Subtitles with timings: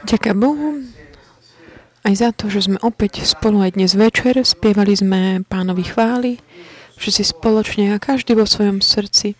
[0.00, 0.80] Ďakujem Bohu
[2.00, 4.40] aj za to, že sme opäť spolu aj dnes večer.
[4.40, 6.40] Spievali sme pánovi chvály,
[6.96, 9.36] že si spoločne a každý vo svojom srdci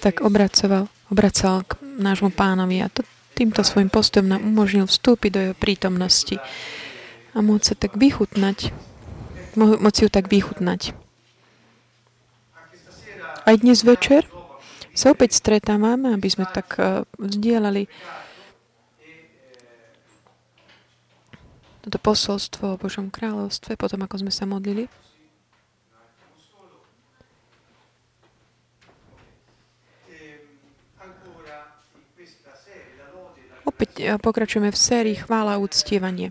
[0.00, 3.04] tak obracoval, obracal k nášmu pánovi a to,
[3.34, 6.38] týmto svojim postom nám umožnil vstúpiť do jeho prítomnosti
[7.34, 8.72] a môcť sa tak vychutnať,
[9.58, 10.96] môcť ju tak vychutnať.
[13.42, 14.24] Aj dnes večer
[14.92, 17.88] sa opäť stretávame, aby sme tak uh, vzdielali
[21.82, 24.86] toto posolstvo o Božom kráľovstve, potom ako sme sa modlili.
[33.66, 36.30] Opäť eh, pokračujeme v sérii chvála a uctievanie.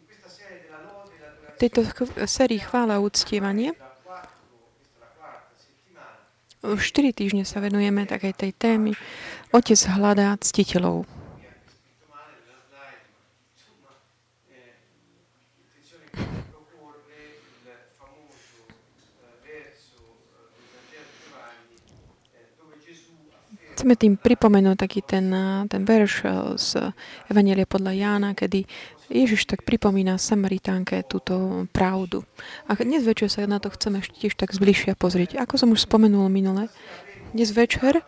[0.00, 1.84] V tejto
[2.24, 3.76] sérii chvála a uctievanie
[6.64, 8.92] už 4 týždne sa venujeme takej tej témy
[9.52, 11.04] Otec hľadá ctiteľov.
[23.80, 25.32] Chceme tým pripomenúť taký ten,
[25.64, 26.28] ten verš
[26.60, 26.92] z
[27.32, 28.68] Evangelia podľa Jána, kedy
[29.10, 32.22] Ježiš tak pripomína Samaritánke túto pravdu.
[32.70, 35.42] A dnes večer sa na to chceme ešte tiež tak zbližšia pozrieť.
[35.42, 36.70] Ako som už spomenul minule,
[37.34, 38.06] dnes večer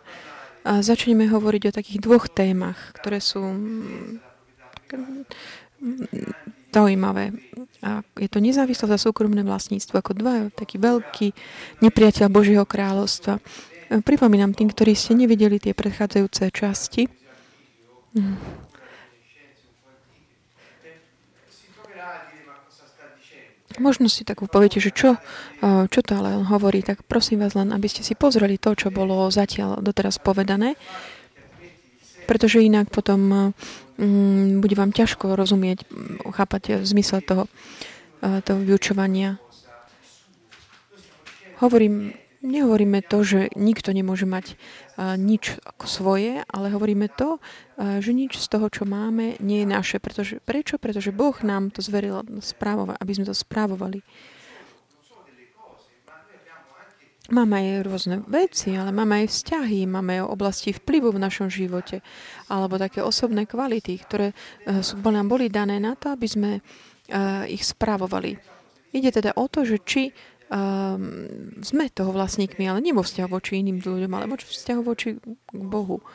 [0.63, 4.23] začneme hovoriť o takých dvoch témach, ktoré sú mm,
[6.71, 7.35] zaujímavé.
[7.83, 11.27] A je to nezávislosť a súkromné vlastníctvo ako dva taký veľký
[11.83, 13.43] nepriateľ Božieho kráľovstva.
[14.07, 17.11] Pripomínam tým, ktorí ste nevideli tie predchádzajúce časti.
[23.81, 25.17] Možno si tak poviete, že čo,
[25.63, 28.93] čo to ale on hovorí, tak prosím vás len, aby ste si pozreli to, čo
[28.93, 30.77] bolo zatiaľ doteraz povedané,
[32.29, 33.51] pretože inak potom
[33.99, 35.83] um, bude vám ťažko rozumieť,
[36.31, 37.49] chápať zmysel toho,
[38.21, 39.41] toho vyučovania.
[41.59, 44.59] Hovorím Nehovoríme to, že nikto nemôže mať
[44.99, 49.63] uh, nič ako svoje, ale hovoríme to, uh, že nič z toho, čo máme, nie
[49.63, 49.97] je naše.
[50.03, 50.75] Pretože, prečo?
[50.75, 54.03] Pretože Boh nám to zveril, správovať, aby sme to správovali.
[57.31, 62.03] Máme aj rôzne veci, ale máme aj vzťahy, máme aj oblasti vplyvu v našom živote,
[62.51, 66.51] alebo také osobné kvality, ktoré uh, sú, nám boli dané na to, aby sme
[67.51, 68.39] ich správovali.
[68.93, 70.13] Ide teda o to, že či
[70.53, 75.17] um, sme toho vlastníkmi, ale nie vo vzťahu voči iným ľuďom, ale vo vzťahu voči
[75.49, 76.05] Bohu.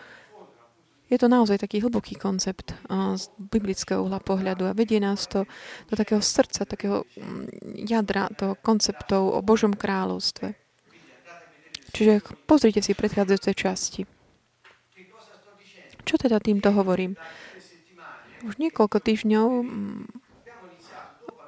[1.08, 5.48] Je to naozaj taký hlboký koncept uh, z biblického uhla pohľadu a vedie nás to
[5.88, 10.54] do takého srdca, takého mm, jadra, toho konceptov o Božom kráľovstve.
[11.88, 14.02] Čiže pozrite si predchádzajúce časti.
[16.04, 17.16] Čo teda týmto hovorím?
[18.44, 20.27] Už niekoľko týždňov mm,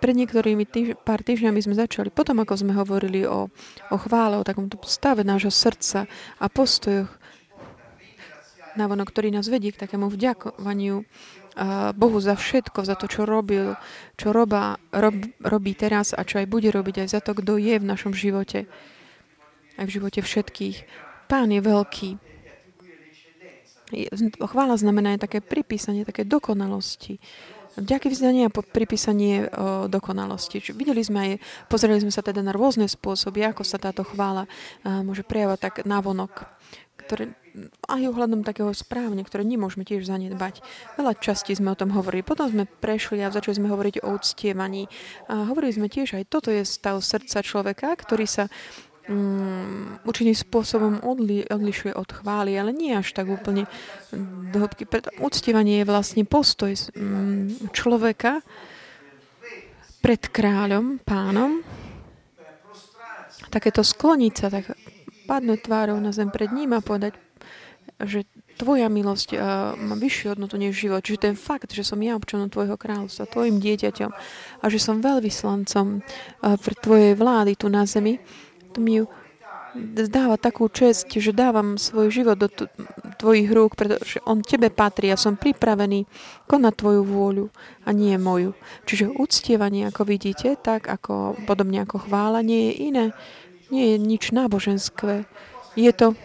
[0.00, 3.52] pred niektorými týž- pár týždňami sme začali, potom ako sme hovorili o,
[3.92, 6.08] o chvále, o takomto stave nášho srdca
[6.40, 7.12] a postojoch,
[8.74, 11.04] návonok, ktorý nás vedie k takému vďakovaniu
[11.98, 13.74] Bohu za všetko, za to, čo robil,
[14.14, 17.76] čo roba, rob, robí teraz a čo aj bude robiť, aj za to, kto je
[17.76, 18.70] v našom živote,
[19.76, 20.76] aj v živote všetkých.
[21.26, 22.10] Pán je veľký.
[24.38, 27.18] Chvála znamená aj také pripísanie, také dokonalosti.
[27.78, 30.58] Vďaky vzdanie a pripísanie o dokonalosti.
[30.58, 31.30] Čiže videli sme aj,
[31.70, 34.50] pozreli sme sa teda na rôzne spôsoby, ako sa táto chvála
[34.82, 36.50] môže prejavovať tak navonok,
[37.06, 37.34] ktoré
[37.90, 40.62] aj ohľadom takého správne, ktoré nemôžeme tiež zanedbať.
[40.94, 42.22] Veľa častí sme o tom hovorili.
[42.22, 44.86] Potom sme prešli a začali sme hovoriť o uctievaní.
[45.26, 48.46] A hovorili sme tiež aj, toto je stav srdca človeka, ktorý sa
[49.10, 53.66] um, určitým spôsobom odli, odlišuje od chvály, ale nie až tak úplne
[54.54, 54.86] do hĺbky.
[54.86, 58.40] Preto uctievanie je vlastne postoj um, človeka
[60.00, 61.60] pred kráľom, pánom,
[63.52, 64.72] takéto skloniť sa, tak
[65.26, 67.18] padnúť tvárou na zem pred ním a povedať,
[68.00, 68.24] že
[68.56, 69.40] tvoja milosť uh,
[69.76, 71.00] má vyššiu hodnotu než život.
[71.00, 74.10] Čiže ten fakt, že som ja občanom tvojho kráľovstva, tvojim dieťaťom
[74.60, 78.20] a že som veľvyslancom uh, pre tvojej vlády tu na zemi,
[78.78, 79.02] mi
[80.02, 82.50] zdáva takú čest, že dávam svoj život do
[83.18, 86.10] tvojich rúk, pretože on tebe patrí a som pripravený
[86.50, 87.46] konať tvoju vôľu
[87.86, 88.58] a nie moju.
[88.86, 93.06] Čiže uctievanie, ako vidíte, tak ako podobne ako chvála, nie je iné.
[93.70, 95.30] Nie je nič náboženské.
[95.78, 96.18] Je to,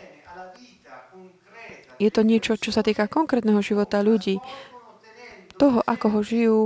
[2.02, 4.42] je to niečo, čo sa týka konkrétneho života ľudí.
[5.62, 6.60] Toho, ako ho žijú,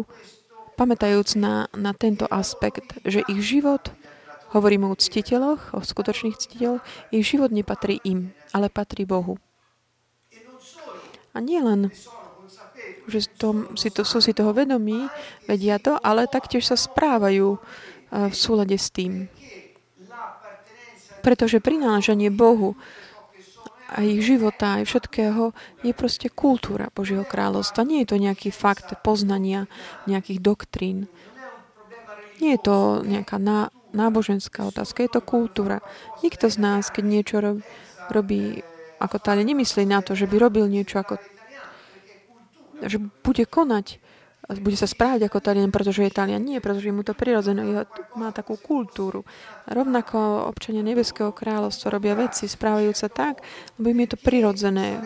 [0.80, 3.92] pamätajúc na, na tento aspekt, že ich život
[4.50, 6.82] Hovorím o ctiteľoch, o skutočných ctiteľoch.
[7.14, 9.38] Ich život nepatrí im, ale patrí Bohu.
[11.34, 11.94] A nie len,
[13.06, 15.06] že to, si to, sú si toho vedomí,
[15.46, 17.62] vedia to, ale taktiež sa správajú
[18.10, 19.30] v súlade s tým.
[21.22, 22.74] Pretože prináležanie Bohu
[23.90, 27.86] a ich života, aj všetkého, je proste kultúra Božieho kráľovstva.
[27.86, 29.66] Nie je to nejaký fakt poznania
[30.06, 31.10] nejakých doktrín.
[32.38, 35.82] Nie je to nejaká ná, náboženská otázka, je to kultúra.
[36.22, 37.64] Nikto z nás, keď niečo robí,
[38.10, 38.42] robí
[39.00, 41.18] ako Talian, nemyslí na to, že by robil niečo ako
[42.80, 44.00] že bude konať,
[44.58, 46.42] bude sa správať ako Talian, pretože je Talian.
[46.42, 47.86] Nie, pretože mu to prirodzené.
[48.18, 49.22] Má takú kultúru.
[49.70, 53.46] Rovnako občania Nebeského kráľovstva robia veci, správajú sa tak,
[53.78, 54.98] lebo im je to prirodzené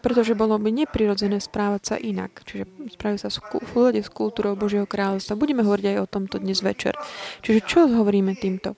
[0.00, 2.40] pretože bolo by neprirodzené správať sa inak.
[2.48, 2.64] Čiže
[2.96, 5.36] spraví sa v súlade s kultúrou Božieho kráľovstva.
[5.36, 6.96] Budeme hovoriť aj o tomto dnes večer.
[7.44, 8.74] Čiže čo hovoríme týmto?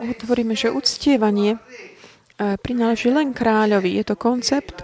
[0.00, 1.58] Hovoríme, že uctievanie e,
[2.58, 3.94] prináleží len kráľovi.
[3.94, 4.82] Je to koncept,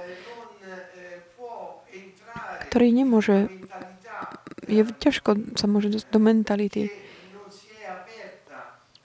[2.71, 3.51] ktorý nemôže,
[4.71, 6.83] je ťažko sa môže dostať do mentality,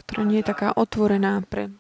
[0.06, 1.74] ktorá nie je taká otvorená pre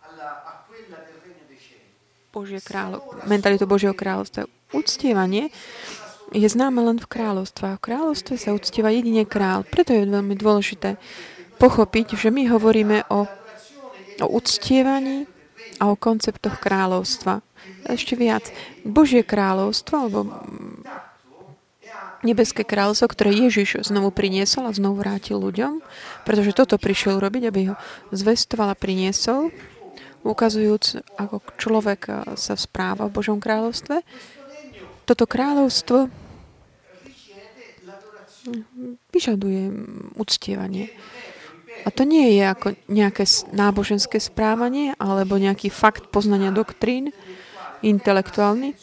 [2.35, 4.51] Božie kráľov, mentalitu Božieho kráľovstva.
[4.75, 5.55] Uctievanie
[6.35, 7.79] je známe len v kráľovstve.
[7.79, 9.63] V kráľovstve sa uctieva jedine král.
[9.63, 10.99] Preto je veľmi dôležité
[11.55, 13.23] pochopiť, že my hovoríme o,
[14.19, 15.31] o uctievaní
[15.79, 17.39] a o konceptoch kráľovstva.
[17.87, 18.51] Ešte viac.
[18.83, 20.19] Božie kráľovstvo, alebo
[22.25, 25.79] nebeské kráľovstvo, ktoré Ježiš znovu priniesol a znovu vrátil ľuďom,
[26.25, 27.75] pretože toto prišiel robiť, aby ho
[28.09, 29.53] zvestoval a priniesol,
[30.25, 34.01] ukazujúc, ako človek eh, sa správa v Božom kráľovstve.
[35.05, 36.09] Toto kráľovstvo
[39.13, 39.73] vyžaduje
[40.17, 40.93] uctievanie.
[41.85, 47.13] A to nie je ako nejaké náboženské správanie alebo nejaký fakt poznania doktrín,
[47.85, 48.73] intelektuálny.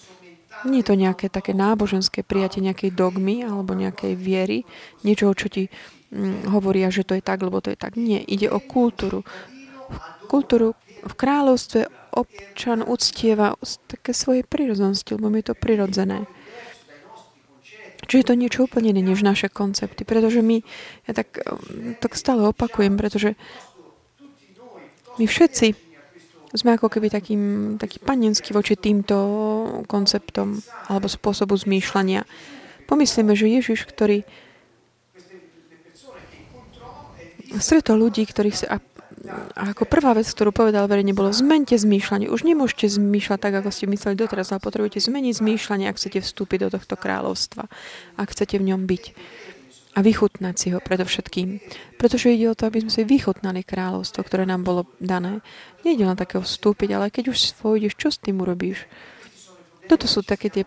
[0.62, 4.62] Nie je to nejaké také náboženské prijatie nejakej dogmy alebo nejakej viery,
[5.02, 5.66] niečoho, čo ti
[6.14, 7.98] mm, hovoria, že to je tak, lebo to je tak.
[7.98, 9.26] Nie, ide o kultúru.
[10.30, 13.58] Kultúru, v kráľovstve občan uctieva
[13.88, 16.28] také svoje prirodzenosti, lebo je to prirodzené.
[18.06, 20.02] Čiže to niečo úplne iné než naše koncepty.
[20.02, 20.60] Pretože my,
[21.06, 23.38] ja tak, um, tak stále opakujem, pretože
[25.16, 25.92] my všetci
[26.52, 29.16] sme ako keby takým, taký panenský voči týmto
[29.88, 30.60] konceptom
[30.92, 32.28] alebo spôsobu zmýšľania.
[32.84, 34.28] Pomyslíme, že Ježiš, ktorý
[37.56, 38.80] stretol ľudí, ktorých sa,
[39.30, 42.26] a ako prvá vec, ktorú povedal verejne, bolo zmente zmýšľanie.
[42.26, 46.66] Už nemôžete zmýšľať tak, ako ste mysleli doteraz, ale potrebujete zmeniť zmýšľanie, ak chcete vstúpiť
[46.66, 47.70] do tohto kráľovstva,
[48.18, 49.04] ak chcete v ňom byť.
[49.92, 51.60] A vychutnať si ho predovšetkým.
[52.00, 55.44] Pretože ide o to, aby sme si vychutnali kráľovstvo, ktoré nám bolo dané.
[55.84, 58.88] Nejde len takého vstúpiť, ale keď už pôjdeš, čo s tým urobíš?
[59.86, 60.64] Toto sú také tie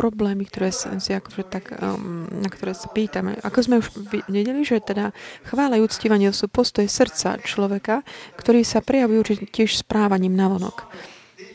[0.00, 3.36] problémy, ktoré sa, si akože tak, um, na ktoré sa pýtame.
[3.44, 3.92] Ako sme už
[4.32, 5.12] videli, že teda
[5.44, 8.00] chvála a uctívanie sú postoje srdca človeka,
[8.40, 10.88] ktorý sa prejavujú tiež správaním navonok.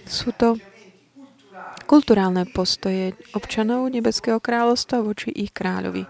[0.05, 0.61] Sú to
[1.89, 6.05] kulturálne postoje občanov Nebeského kráľovstva voči ich kráľovi.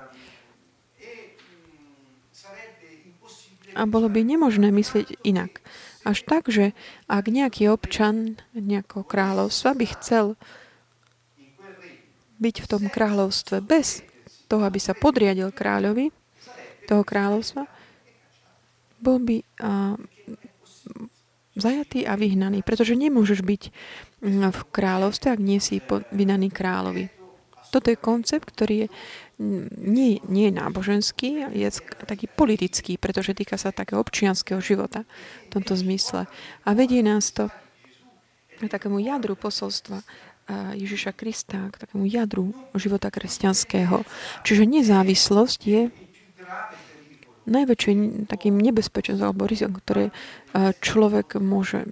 [3.76, 5.64] A bolo by nemožné myslieť inak.
[6.08, 6.76] Až tak, že
[7.08, 10.26] ak nejaký občan nejakého kráľovstva by chcel
[12.40, 14.04] byť v tom kráľovstve bez
[14.46, 16.12] toho, aby sa podriadil kráľovi
[16.86, 17.66] toho kráľovstva,
[19.02, 19.98] bol by a,
[21.56, 23.62] zajatý a vyhnaný, pretože nemôžeš byť
[24.22, 25.82] mm, v kráľovstve, ak nie si
[26.14, 27.10] vydaný kráľovi.
[27.74, 28.88] Toto je koncept, ktorý je
[29.42, 31.68] mm, nie, nie je náboženský, je
[32.06, 35.08] taký politický, pretože týka sa takého občianského života
[35.50, 36.30] v tomto zmysle.
[36.64, 37.50] A vedie nás to
[38.56, 40.00] k takému jadru posolstva
[40.52, 44.06] Ježiša Krista, k takému jadru života kresťanského.
[44.46, 45.82] Čiže nezávislosť je
[47.46, 50.14] najväčším takým nebezpečenstvom alebo rizikom, ktoré
[50.82, 51.86] človek môže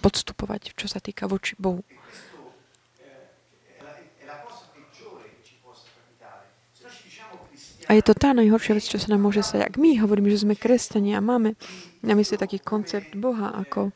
[0.00, 1.84] podstupovať, čo sa týka voči Bohu.
[7.86, 9.62] A je to tá najhoršia vec, čo sa nám môže stať.
[9.62, 11.54] Ak my hovoríme, že sme kresťania a máme
[12.02, 13.94] na mysli taký koncept Boha ako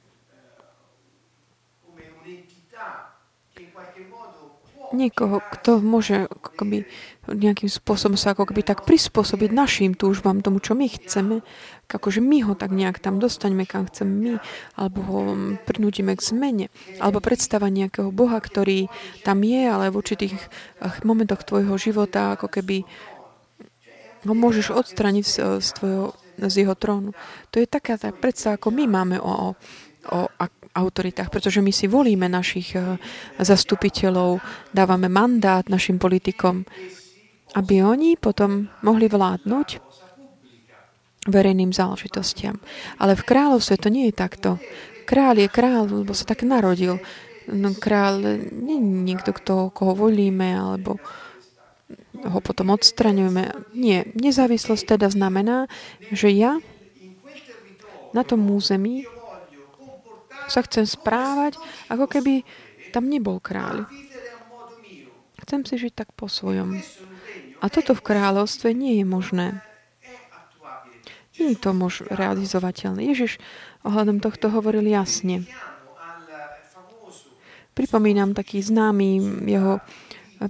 [4.90, 6.86] niekoho, kto môže akoby,
[7.30, 11.46] nejakým spôsobom sa ako keby tak prispôsobiť našim túžbám, tomu, čo my chceme,
[11.86, 14.32] akože my ho tak nejak tam dostaneme, kam chceme my,
[14.78, 15.18] alebo ho
[15.66, 16.66] prinútime k zmene,
[16.98, 18.90] alebo predstava nejakého Boha, ktorý
[19.22, 22.86] tam je, ale v určitých eh, momentoch tvojho života ako keby
[24.28, 27.12] ho môžeš odstraniť z, z tvojho z jeho trónu.
[27.52, 29.52] To je taká tá predstava, ako my máme o,
[30.08, 32.94] o, o autoritách, pretože my si volíme našich uh,
[33.38, 34.38] zastupiteľov,
[34.70, 36.62] dávame mandát našim politikom,
[37.58, 39.68] aby oni potom mohli vládnuť
[41.26, 42.56] verejným záležitostiam.
[42.96, 44.50] Ale v kráľovstve to nie je takto.
[45.04, 47.02] Král je král, lebo sa tak narodil.
[47.50, 48.22] No, král
[48.54, 51.02] nie je niekto, kto, koho volíme, alebo
[52.20, 53.74] ho potom odstraňujeme.
[53.74, 55.66] Nie, nezávislosť teda znamená,
[56.14, 56.62] že ja
[58.14, 59.06] na tom území
[60.50, 62.42] sa chcem správať, ako keby
[62.90, 63.86] tam nebol kráľ.
[65.46, 66.82] Chcem si žiť tak po svojom.
[67.60, 69.46] A toto v kráľovstve nie je možné.
[71.38, 73.06] Nie je to mož realizovateľné.
[73.08, 73.40] Ježiš
[73.86, 75.48] ohľadom tohto hovoril jasne.
[77.72, 79.80] Pripomínam taký známy jeho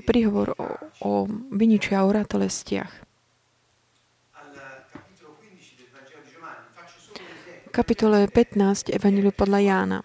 [0.09, 0.67] príhovor o,
[1.05, 1.11] o
[1.51, 3.10] viniči a o ratolestiach.
[7.71, 9.99] Kapitole 15 Evangeliu podľa Jána.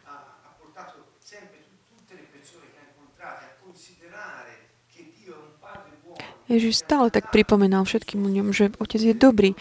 [6.45, 9.57] Ježiš stále tak pripomínal všetkým ľuďom, že Otec je dobrý.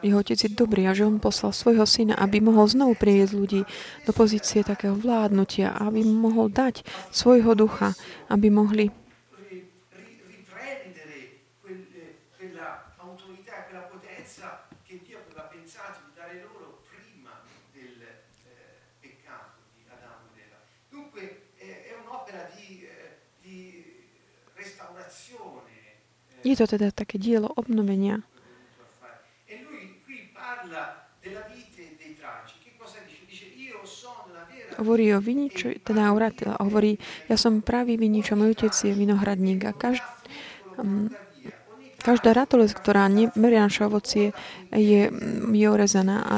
[0.00, 3.68] Jeho otec je dobrý a že on poslal svojho syna, aby mohol znovu priviesť ľudí
[4.08, 6.80] do pozície takého vládnutia, aby mohol dať
[7.12, 7.92] svojho ducha,
[8.32, 8.88] aby mohli
[26.40, 28.24] Je to teda také dielo obnovenia.
[34.80, 36.96] hovorí o viniču, teda Auratila, hovorí,
[37.28, 40.08] ja som pravý vinič a môj otec je vinohradník a každý,
[40.80, 41.12] um,
[42.00, 44.32] každá ratoles, ktorá nemeria naše ovocie,
[44.72, 45.12] je,
[45.52, 46.34] je orezaná a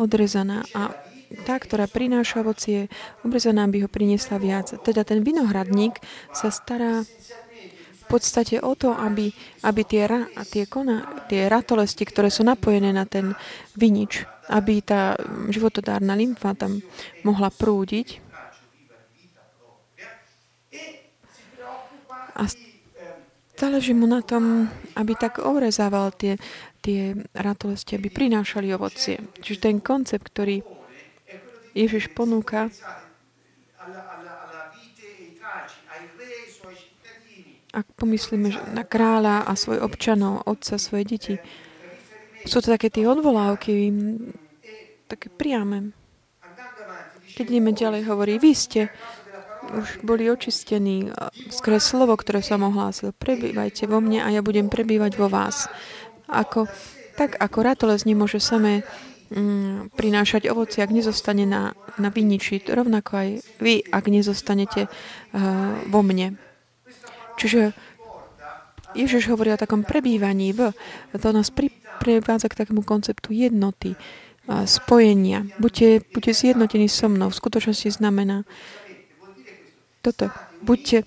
[0.00, 0.96] odrezaná a
[1.44, 2.88] tá, ktorá prináša ovocie,
[3.20, 4.72] obrezaná by ho priniesla viac.
[4.80, 6.00] Teda ten vinohradník
[6.32, 7.04] sa stará
[8.08, 9.28] podstate o to, aby,
[9.62, 10.08] aby tie,
[10.48, 13.36] tie, kona, tie ratolesti, ktoré sú napojené na ten
[13.76, 15.14] vinič, aby tá
[15.52, 16.80] životodárna lymfa tam
[17.22, 18.24] mohla prúdiť.
[22.38, 22.46] A
[23.58, 26.38] záleží mu na tom, aby tak orezával tie,
[26.80, 29.20] tie ratolesti, aby prinášali ovocie.
[29.42, 30.62] Čiže ten koncept, ktorý
[31.74, 32.70] Ježiš ponúka,
[37.78, 41.34] ak pomyslíme na kráľa a svoj občanov, otca, svoje deti,
[42.42, 43.94] sú to také tie odvolávky,
[45.06, 45.94] také priame.
[47.38, 48.90] Keď ideme ďalej, hovorí, vy ste
[49.68, 51.12] už boli očistení
[51.52, 53.12] skrze slovo, ktoré som ohlásil.
[53.12, 55.68] Prebývajte vo mne a ja budem prebývať vo vás.
[56.26, 56.66] Ako,
[57.14, 58.82] tak ako ratoles nemôže samé
[59.30, 63.28] mm, prinášať ovoci, ak nezostane na, na viniči, rovnako aj
[63.60, 66.40] vy, ak nezostanete uh, vo mne.
[67.38, 67.72] Čiže
[68.98, 70.74] Ježiš hovorí o takom prebývaní v,
[71.14, 73.94] to nás pri, k takému konceptu jednoty,
[74.64, 75.44] spojenia.
[75.60, 77.28] Buďte, buďte zjednotení so mnou.
[77.28, 78.48] V skutočnosti znamená
[80.00, 80.32] toto.
[80.64, 81.04] Buďte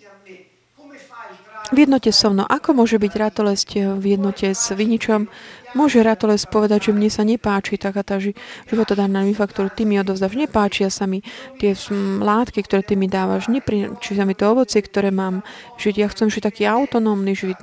[1.72, 2.46] v jednote so mnou.
[2.46, 5.26] Ako môže byť ratolesť v jednote s viničom?
[5.72, 8.20] Môže Ratoles povedať, že mne sa nepáči taká tá
[8.68, 10.36] životodárna mifa, ktorú ty mi odovzdáš.
[10.36, 11.24] Nepáčia sa mi
[11.58, 11.72] tie
[12.20, 13.48] látky, ktoré ty mi dávaš.
[13.48, 15.42] Nepáči sa mi to ovocie, ktoré mám
[15.80, 15.96] žiť.
[15.96, 17.60] Ja chcem žiť taký autonómny život,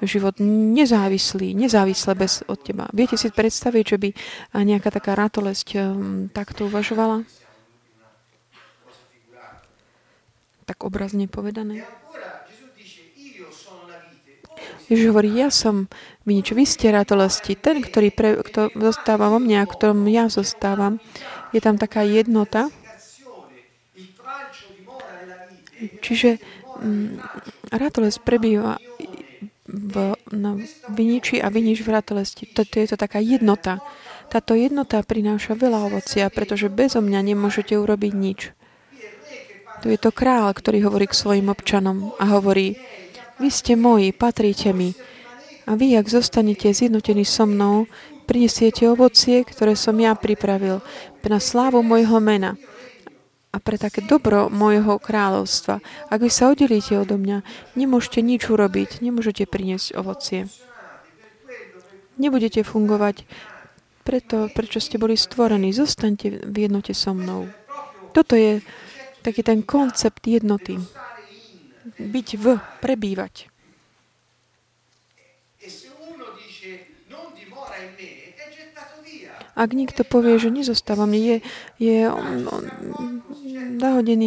[0.00, 2.88] život nezávislý, nezávislé bez od teba.
[2.90, 4.08] Viete si predstaviť, že by
[4.66, 5.76] nejaká taká ratolesť
[6.32, 7.22] takto uvažovala?
[10.66, 11.84] Tak obrazne povedané.
[14.90, 15.86] Ježiš hovorí, ja som
[16.26, 17.54] vinič, vy ste ratolesti.
[17.54, 20.98] Ten, ktorý pre, kto zostáva vo mne a ktorom ja zostávam,
[21.54, 22.72] je tam taká jednota.
[26.02, 26.38] Čiže
[26.82, 27.18] mm,
[27.74, 28.78] ratoles prebýva
[29.66, 29.94] v,
[30.34, 30.58] na
[30.90, 32.50] viniči a vinič v ratolesti.
[32.50, 33.80] Toto je to taká jednota.
[34.28, 38.40] Táto jednota prináša veľa ovocia, pretože bezo mňa nemôžete urobiť nič.
[39.82, 42.78] Tu je to král, ktorý hovorí k svojim občanom a hovorí,
[43.42, 44.94] vy ste moji, patríte mi.
[45.66, 47.90] A vy, ak zostanete zjednotení so mnou,
[48.30, 50.78] prinesiete ovocie, ktoré som ja pripravil
[51.26, 52.54] na slávu môjho mena
[53.52, 55.82] a pre také dobro môjho kráľovstva.
[56.08, 57.42] Ak vy sa oddelíte odo mňa,
[57.74, 60.46] nemôžete nič urobiť, nemôžete priniesť ovocie.
[62.16, 63.26] Nebudete fungovať
[64.06, 65.74] preto, prečo ste boli stvorení.
[65.74, 67.50] Zostaňte v jednote so mnou.
[68.14, 68.62] Toto je
[69.22, 70.78] taký ten koncept jednoty
[72.10, 72.44] byť v,
[72.82, 73.52] prebývať.
[79.52, 81.36] Ak niekto povie, že nezostáva mne, je,
[81.76, 82.48] je on,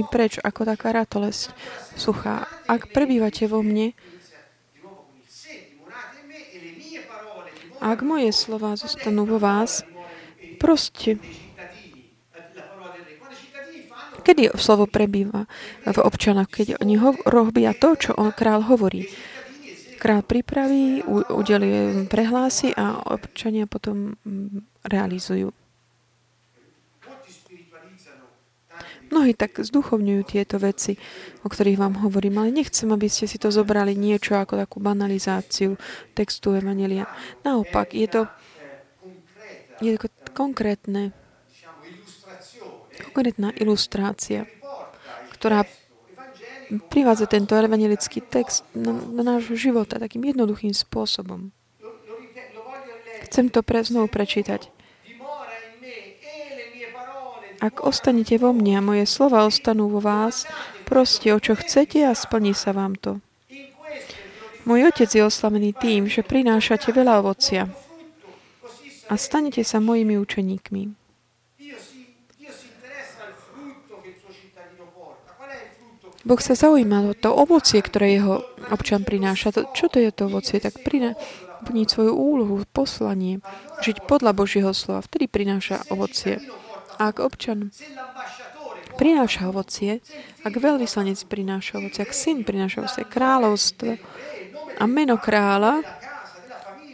[0.06, 1.50] preč ako taká ratolesť
[1.98, 2.46] suchá.
[2.70, 3.98] Ak prebývate vo mne,
[7.82, 9.82] ak moje slova zostanú vo vás,
[10.62, 11.18] proste
[14.26, 15.46] Kedy slovo prebýva
[15.86, 16.50] v občanoch?
[16.50, 16.98] Keď oni
[17.30, 19.06] robia to, čo on král hovorí.
[20.02, 25.54] Král pripraví, udeluje prehlási a občania potom mm, realizujú.
[29.14, 30.98] Mnohí tak zduchovňujú tieto veci,
[31.46, 35.78] o ktorých vám hovorím, ale nechcem, aby ste si to zobrali niečo ako takú banalizáciu
[36.18, 37.06] textu Evangelia.
[37.46, 38.22] Naopak, je to,
[39.86, 41.14] je to konkrétne
[43.02, 44.48] konkrétna ilustrácia,
[45.36, 45.68] ktorá
[46.90, 51.54] privádza tento evangelický text na, na náš život a takým jednoduchým spôsobom.
[53.26, 54.72] Chcem to pre, znovu prečítať.
[57.64, 60.46] Ak ostanete vo mne a moje slova ostanú vo vás,
[60.86, 63.24] proste o čo chcete a splní sa vám to.
[64.66, 67.70] Môj otec je oslavený tým, že prinášate veľa ovocia
[69.06, 71.05] a stanete sa mojimi učeníkmi.
[76.26, 78.42] Boh sa zaujímal o to ovocie, ktoré jeho
[78.74, 79.54] občan prináša.
[79.78, 80.58] Čo to je to ovocie?
[80.58, 83.46] Tak plniť svoju úlohu, poslanie,
[83.86, 85.06] žiť podľa Božieho slova.
[85.06, 86.42] Vtedy prináša ovocie.
[86.98, 87.70] A ak občan
[88.98, 90.02] prináša ovocie,
[90.42, 93.92] ak veľvyslanec prináša ovocie, ak syn prináša ovocie, kráľovstvo
[94.82, 95.86] a meno kráľa,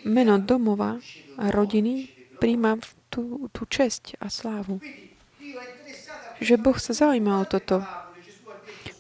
[0.04, 1.00] meno domova
[1.40, 2.12] a rodiny
[2.42, 4.82] príjma tú, tú česť a slávu.
[6.42, 7.86] Že Boh sa zaujíma o toto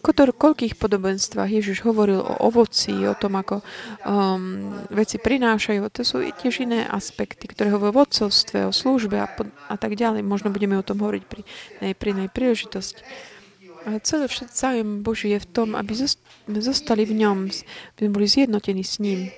[0.01, 5.85] v koľkých podobenstvách Ježiš hovoril o ovoci, o tom, ako um, veci prinášajú.
[5.93, 9.29] To sú tiež iné aspekty, ktoré hovorí o vodcovstve, o službe a,
[9.69, 10.25] a tak ďalej.
[10.25, 11.41] Možno budeme o tom hovoriť pri,
[11.85, 13.05] nej, pri nej príležitosti.
[13.81, 18.27] Ale všetko záujem Boží je v tom, aby sme zostali v ňom, aby sme boli
[18.29, 19.33] zjednotení s ním.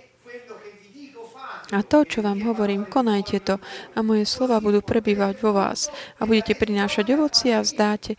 [1.71, 3.55] A to, čo vám hovorím, konajte to
[3.95, 5.89] a moje slova budú prebývať vo vás
[6.21, 8.13] a budete prinášať ovoci a vzdáte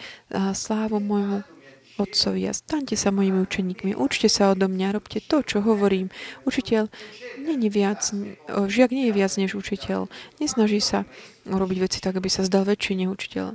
[0.57, 1.54] slávu môjmu
[1.99, 6.11] otcovia, staňte sa mojimi učeníkmi, učte sa odo mňa, robte to, čo hovorím.
[6.43, 6.91] Učiteľ
[7.39, 8.03] je viac,
[8.49, 10.11] žiak nie je viac než učiteľ.
[10.43, 11.07] Nesnaží sa
[11.47, 13.55] robiť veci tak, aby sa zdal väčšine učiteľ.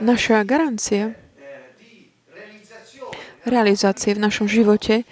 [0.00, 1.12] Naša garancia
[3.44, 5.04] realizácie v našom živote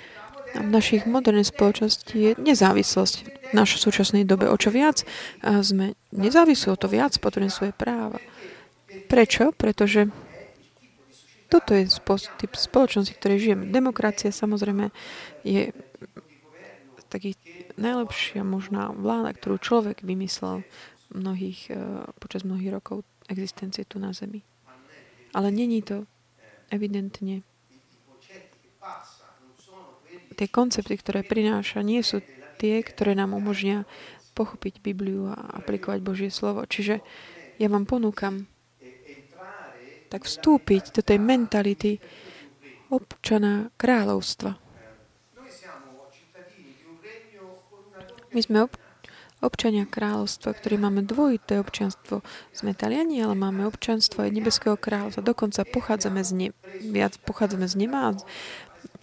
[0.57, 4.49] a v našich modernej spoločnosti je nezávislosť v našej súčasnej dobe.
[4.49, 5.05] O čo viac
[5.45, 8.17] sme nezávislí, o to viac potrebujeme svoje práva.
[9.13, 9.53] Prečo?
[9.53, 10.09] Pretože
[11.53, 11.89] toto je
[12.41, 13.69] typ spoločnosti, v ktorej žijeme.
[13.69, 14.89] Demokracia samozrejme
[15.45, 15.77] je
[17.13, 17.37] taký
[17.77, 20.65] najlepšia možná vláda, ktorú človek vymyslel
[21.13, 21.73] mnohých,
[22.21, 24.45] počas mnohých rokov existencie tu na Zemi.
[25.39, 26.03] Ale není to
[26.75, 27.47] evidentne.
[30.35, 32.23] Tie koncepty, ktoré prináša, nie sú
[32.59, 33.87] tie, ktoré nám umožnia
[34.35, 36.67] pochopiť Bibliu a aplikovať Božie slovo.
[36.67, 37.03] Čiže
[37.59, 38.51] ja vám ponúkam
[40.11, 42.03] tak vstúpiť do tej mentality
[42.89, 44.57] občana kráľovstva.
[48.29, 48.88] My sme ob-
[49.39, 52.27] občania kráľovstva, ktorí máme dvojité občanstvo.
[52.51, 55.23] Sme Taliani, ale máme občanstvo aj nebeského kráľovstva.
[55.23, 56.49] Dokonca pochádzame z, ne,
[56.83, 58.15] viac pochádzame z neba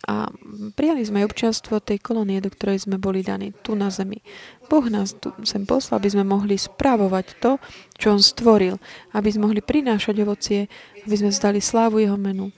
[0.06, 0.30] a
[0.78, 4.22] prijali sme aj občanstvo tej kolónie, do ktorej sme boli daní tu na zemi.
[4.70, 7.58] Boh nás tu sem poslal, aby sme mohli spravovať to,
[7.98, 8.78] čo On stvoril,
[9.18, 10.68] aby sme mohli prinášať ovocie,
[11.08, 12.54] aby sme zdali slávu Jeho menu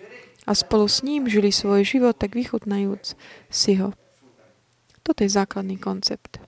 [0.47, 3.19] a spolu s ním žili svoj život, tak vychutnajúc
[3.51, 3.91] si ho.
[5.03, 6.39] Toto je základný koncept.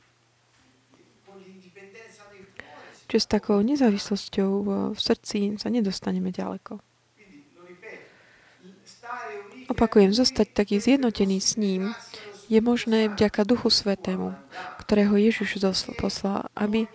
[3.09, 4.51] Čiže s takou nezávislosťou
[4.93, 6.77] v srdci sa nedostaneme ďaleko.
[9.69, 11.93] Opakujem, zostať taký zjednotený s ním
[12.49, 14.33] je možné vďaka Duchu Svetému,
[14.81, 15.61] ktorého Ježiš
[15.97, 16.85] poslal, aby,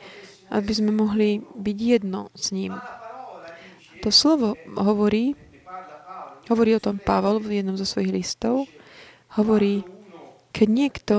[0.51, 2.79] aby sme mohli byť jedno s ním.
[4.03, 5.35] To slovo hovorí,
[6.47, 8.71] hovorí o tom Pavol v jednom zo svojich listov,
[9.35, 9.83] hovorí,
[10.55, 11.15] keď niekto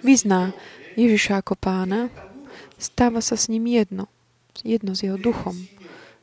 [0.00, 0.52] vyzná
[0.98, 2.10] Ježiša ako pána,
[2.74, 4.10] stáva sa s ním jedno.
[4.66, 5.54] Jedno s jeho duchom.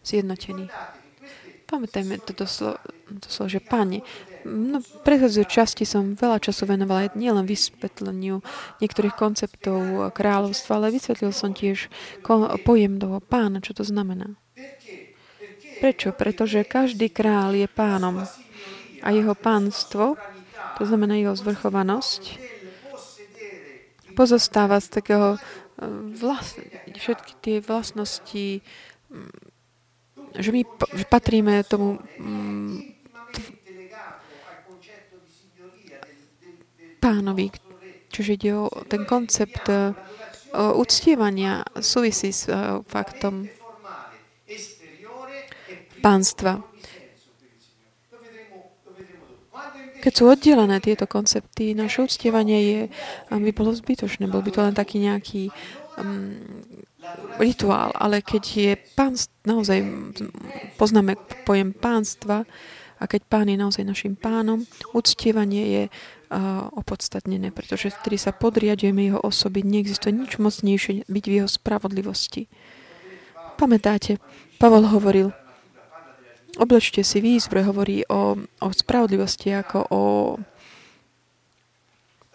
[0.03, 0.67] Zjednotený.
[1.65, 2.77] Pamätajme toto slovo,
[3.23, 4.03] to slovo že Pane.
[4.45, 8.45] No, predchádzajúcej časti som veľa času venovala nielen vysvetleniu
[8.77, 11.89] niektorých konceptov kráľovstva, ale vysvetlil som tiež
[12.61, 14.37] pojem toho pána, čo to znamená.
[15.81, 16.13] Prečo?
[16.13, 18.21] Pretože každý král je pánom
[19.01, 20.13] a jeho pánstvo,
[20.77, 22.54] to znamená jeho zvrchovanosť,
[24.15, 25.41] pozostáva z takého eh,
[26.15, 26.57] vlast,
[26.95, 28.63] všetky tie vlastnosti,
[29.11, 29.53] mm,
[30.39, 30.61] že my
[31.11, 32.95] patríme tomu mm,
[37.05, 37.53] pánovi.
[38.09, 39.93] Čiže ide o ten koncept uh,
[40.73, 43.45] uctievania súvisí s uh, faktom
[46.01, 46.65] pánstva.
[50.05, 52.81] Keď sú oddelené tieto koncepty, naše uctievanie je,
[53.33, 54.29] by bolo zbytočné.
[54.29, 55.49] Bol by to len taký nejaký
[55.97, 56.37] um,
[57.41, 57.89] rituál.
[57.97, 59.81] Ale keď je pánst, naozaj
[60.77, 62.45] poznáme pojem pánstva,
[62.95, 64.63] a keď pán je naozaj našim pánom,
[64.95, 65.83] uctievanie je
[66.79, 69.67] opodstatnené, pretože vtedy sa podriadujeme jeho osoby.
[69.67, 72.47] Neexistuje nič mocnejšie byť v jeho spravodlivosti.
[73.59, 74.19] Pamätáte,
[74.59, 75.35] Pavol hovoril,
[76.57, 80.03] oblečte si výzbroj, hovorí o, o spravodlivosti ako o,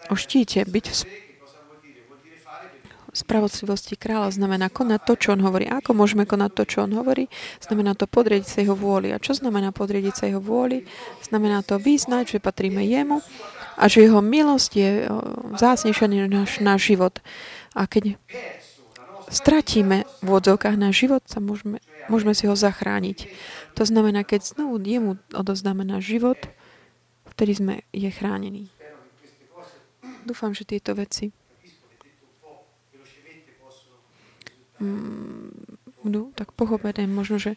[0.09, 0.65] o štíte.
[0.65, 1.01] Byť v
[3.11, 5.67] spravodlivosti kráľa znamená konať to, čo on hovorí.
[5.67, 7.27] A ako môžeme konať to, čo on hovorí?
[7.59, 9.11] Znamená to podriediť sa jeho vôli.
[9.11, 10.87] A čo znamená podriediť sa jeho vôli?
[11.19, 13.19] Znamená to vyznať, že patríme jemu
[13.75, 14.89] a že jeho milosť je
[15.59, 17.19] vzácnejšia než náš, náš život.
[17.75, 18.15] A keď
[19.31, 21.79] stratíme v odzovkách náš život, sa môžeme,
[22.11, 23.31] môžeme si ho zachrániť.
[23.79, 26.37] To znamená, keď znovu jemu odozdáme náš život,
[27.31, 28.67] vtedy sme je chránení.
[30.27, 31.33] Dúfam, že tieto veci
[36.01, 37.05] budú mm, tak pochopené.
[37.05, 37.53] Možno, že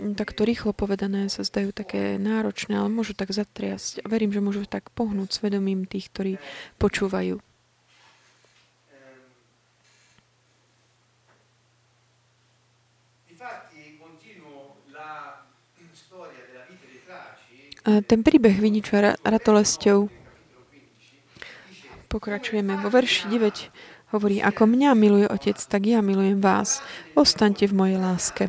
[0.00, 4.04] takto rýchlo povedané sa zdajú také náročné, ale môžu tak zatriasť.
[4.08, 6.32] Verím, že môžu tak pohnúť svedomím tých, ktorí
[6.80, 7.40] počúvajú.
[17.34, 20.08] A ten príbeh vyniča ratolesťou.
[22.08, 22.80] Pokračujeme.
[22.80, 26.80] Vo verši 9 hovorí, ako mňa miluje Otec, tak ja milujem vás.
[27.18, 28.44] Ostaňte v mojej láske.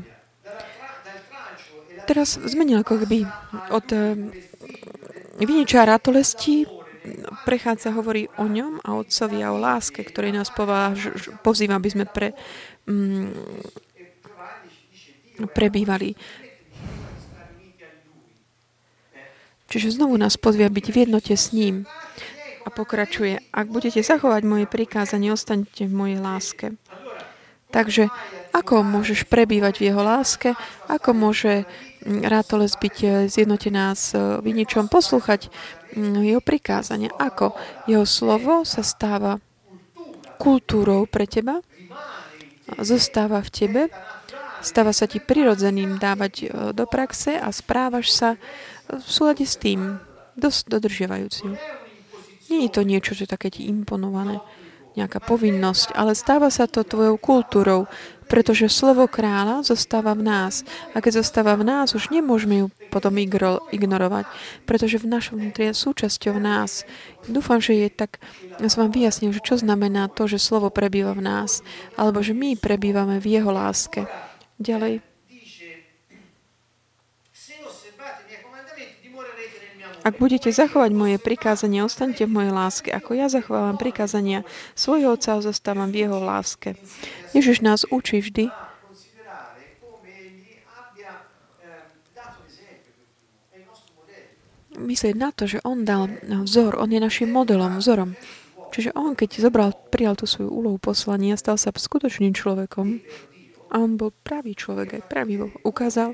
[2.06, 3.26] Teraz zmenil ako keby
[3.74, 4.14] od eh,
[5.42, 6.70] viniča ratolesti
[7.46, 11.14] prechádza, hovorí o ňom a otcovi a o láske, ktorý nás pováž,
[11.46, 12.34] pozýva, aby sme pre,
[12.90, 13.30] mm,
[15.54, 16.18] prebývali.
[19.70, 21.90] Čiže znovu nás pozvia byť v jednote s ním.
[22.66, 26.68] A pokračuje, ak budete zachovať moje prikázanie, ostaňte v mojej láske.
[27.70, 28.10] Takže
[28.56, 30.56] ako môžeš prebývať v jeho láske?
[30.88, 31.68] Ako môže
[32.06, 35.50] Rátoles byť eh, zjednotená s eh, viničom, poslúchať
[35.98, 37.10] mm, jeho prikázania.
[37.18, 37.58] Ako
[37.90, 39.42] jeho slovo sa stáva
[40.38, 41.66] kultúrou pre teba,
[42.78, 43.82] zostáva v tebe,
[44.62, 46.48] stáva sa ti prirodzeným dávať eh,
[46.78, 48.30] do praxe a správaš sa
[48.90, 49.98] v súlade s tým,
[50.36, 51.46] dosť dodržiavajúci.
[52.46, 54.38] Je to niečo, čo také ti imponované,
[54.96, 57.84] nejaká povinnosť, ale stáva sa to tvojou kultúrou,
[58.32, 60.64] pretože slovo kráľa zostáva v nás.
[60.96, 63.12] A keď zostáva v nás, už nemôžeme ju potom
[63.70, 64.26] ignorovať,
[64.64, 66.88] pretože v našom vnútri je súčasťou nás.
[67.28, 68.24] Dúfam, že je tak,
[68.58, 71.60] ja som vám vyjasnil, že čo znamená to, že slovo prebýva v nás,
[72.00, 74.08] alebo že my prebývame v jeho láske.
[74.64, 75.15] Ďalej.
[80.06, 84.46] Ak budete zachovať moje prikázania, ostaňte v mojej láske, ako ja zachovávam prikázania
[84.78, 86.78] svojho Otca a zostávam v jeho láske.
[87.34, 88.54] Ježiš nás učí vždy,
[94.78, 98.14] myslieť na to, že on dal vzor, on je našim modelom, vzorom.
[98.76, 103.00] Čiže on, keď zobral, prijal tú svoju úlohu poslania, stal sa skutočným človekom
[103.72, 105.54] a on bol pravý človek, aj pravý Boh.
[105.64, 106.14] Ukázal,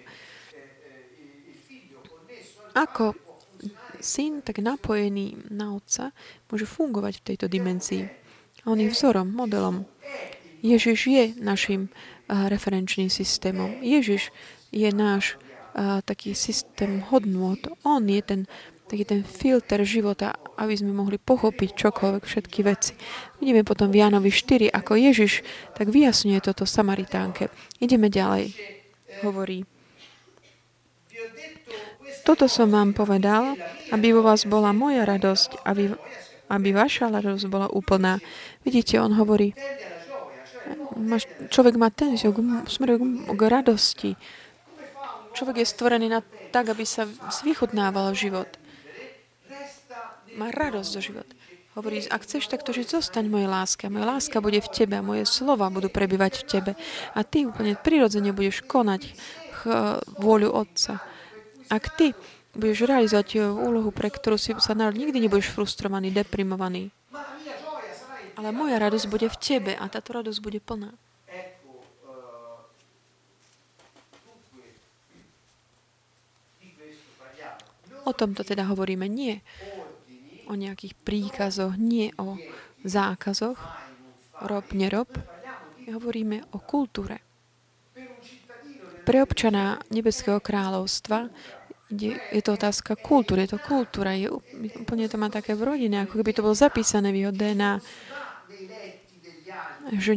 [2.77, 3.17] ako
[4.01, 6.11] syn, tak napojený na otca,
[6.49, 8.09] môže fungovať v tejto dimenzii.
[8.65, 9.85] On je vzorom, modelom.
[10.61, 11.89] Ježiš je našim
[12.29, 13.81] referenčným systémom.
[13.81, 14.29] Ježiš
[14.69, 15.39] je náš
[16.05, 17.57] taký systém hodnôt.
[17.81, 18.41] On je ten
[18.91, 22.91] taký ten filter života, aby sme mohli pochopiť čokoľvek, všetky veci.
[23.39, 25.47] Vidíme potom v Jánovi 4, ako Ježiš
[25.79, 27.47] tak vyjasňuje toto Samaritánke.
[27.79, 28.51] Ideme ďalej.
[29.23, 29.63] Hovorí,
[32.23, 33.57] toto som vám povedal,
[33.91, 35.91] aby vo vás bola moja radosť, aby,
[36.49, 38.21] aby vaša radosť bola úplná.
[38.63, 39.53] Vidíte, on hovorí,
[41.49, 42.31] človek má tenziu,
[42.69, 44.11] smeruje k radosti.
[45.31, 46.19] Človek je stvorený na,
[46.51, 48.47] tak, aby sa zvychutnával život.
[50.35, 51.33] má radosť zo života.
[51.71, 53.87] Hovorí, ak chceš takto žiť, zostaň moje láska.
[53.87, 56.71] Moja láska bude v tebe a moje slova budú prebývať v tebe.
[57.15, 59.07] A ty úplne prirodzene budeš konať
[60.19, 60.99] vôľu Otca.
[61.71, 62.11] Ak ty
[62.51, 66.91] budeš realizovať eh, úlohu, pre ktorú si sa narod, nikdy nebudeš frustrovaný, deprimovaný.
[68.35, 70.91] Ale moja radosť bude v tebe a táto radosť bude plná.
[78.01, 79.45] O tomto teda hovoríme nie
[80.49, 82.35] o nejakých príkazoch, nie o
[82.81, 83.61] zákazoch,
[84.41, 85.07] rob, nerob.
[85.85, 87.21] My hovoríme o kultúre.
[89.01, 91.29] Pre občana Nebeského kráľovstva
[92.31, 94.31] je to otázka kultúry, je to kultúra, je,
[94.79, 97.83] úplne to má také v rodine, ako keby to bolo zapísané v jeho DNA,
[99.99, 100.13] že,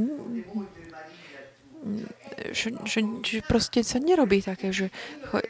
[2.54, 4.94] že, že, že proste sa nerobí také, že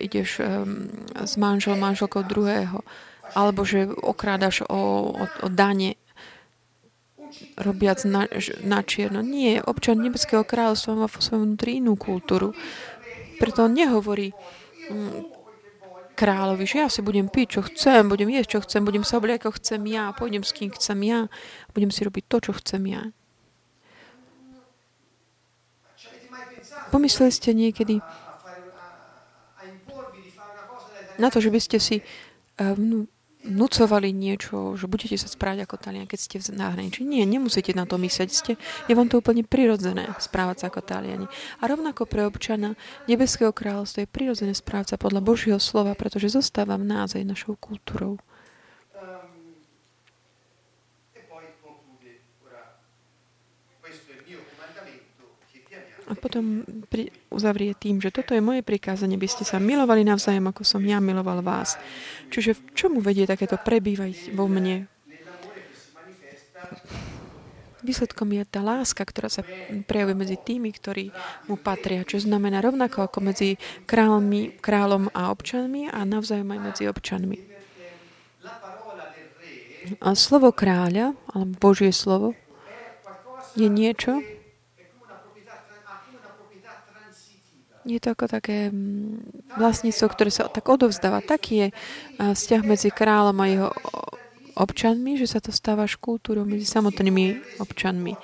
[0.01, 2.81] ideš um, s manželom, manželkou druhého
[3.35, 5.99] alebo že okrádaš o, o, o dane
[7.59, 8.31] robiac na,
[8.63, 9.19] na čierno.
[9.25, 12.55] Nie, občan Nebeského kráľovstva má vo svojom vnútri inú kultúru.
[13.43, 14.31] Preto on nehovorí
[14.87, 15.44] mm,
[16.15, 19.45] kráľovi, že ja si budem piť, čo chcem, budem jesť, čo chcem, budem sa obliať,
[19.45, 21.27] ako chcem ja, pôjdem s kým chcem ja,
[21.75, 23.03] budem si robiť to, čo chcem ja.
[26.95, 27.99] Pomysleli ste niekedy
[31.19, 31.97] na to, že by ste si
[32.59, 33.07] um,
[33.45, 37.05] nucovali niečo, že budete sa správať ako Talian, keď ste v zahraničí.
[37.05, 38.29] Nie, nemusíte na to myslieť.
[38.33, 38.53] Ste,
[38.89, 41.29] je vám to úplne prirodzené správať sa ako Taliani.
[41.61, 46.81] A rovnako pre občana Nebeského kráľovstva je prirodzené správať sa podľa Božieho slova, pretože zostáva
[46.81, 48.17] v nás aj našou kultúrou.
[56.05, 60.53] A potom pri, uzavrie tým, že toto je moje prikázanie, by ste sa milovali navzájom,
[60.53, 61.81] ako som ja miloval vás.
[62.29, 64.85] Čiže v čomu vedie takéto prebývať vo mne?
[67.85, 69.45] Výsledkom je tá láska, ktorá sa
[69.85, 71.13] prejavuje medzi tými, ktorí
[71.53, 76.85] mu patria, čo znamená rovnako ako medzi kráľmi, kráľom a občanmi a navzájom aj medzi
[76.89, 77.37] občanmi.
[80.01, 82.33] A slovo kráľa, alebo Božie slovo,
[83.53, 84.25] je niečo,
[87.85, 91.21] je to ako také mm, vlastníctvo, ktoré sa tak odovzdáva.
[91.21, 91.69] Taký je
[92.17, 93.71] vzťah medzi kráľom a jeho
[94.57, 98.15] občanmi, že sa to stáva kultúrou medzi samotnými občanmi.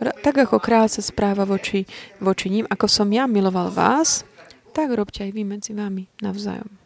[0.00, 1.84] Tak ako kráľ sa správa voči,
[2.24, 4.24] voči ním, ako som ja miloval vás,
[4.72, 6.79] tak robte aj vy medzi vami navzájom.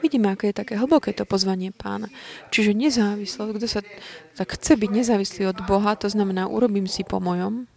[0.00, 2.08] Vidíme, aké je také hlboké to pozvanie pána.
[2.48, 3.80] Čiže nezávislosť, kto sa
[4.36, 7.68] tak chce byť nezávislý od Boha, to znamená, urobím si po mojom,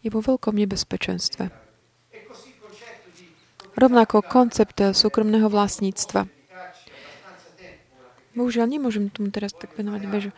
[0.00, 1.50] je vo veľkom nebezpečenstve.
[3.78, 6.26] Rovnako koncept súkromného vlastníctva.
[8.34, 10.30] Bohužiaľ, nemôžem tomu teraz tak venovať bežu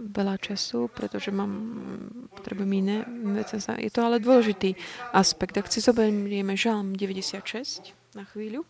[0.00, 1.52] veľa času, pretože mám,
[2.32, 2.96] potrebujem iné
[3.36, 3.60] veci.
[3.60, 4.74] Je to ale dôležitý
[5.12, 5.60] aspekt.
[5.60, 8.64] Ak si zoberieme Žalm 96 na chvíľu.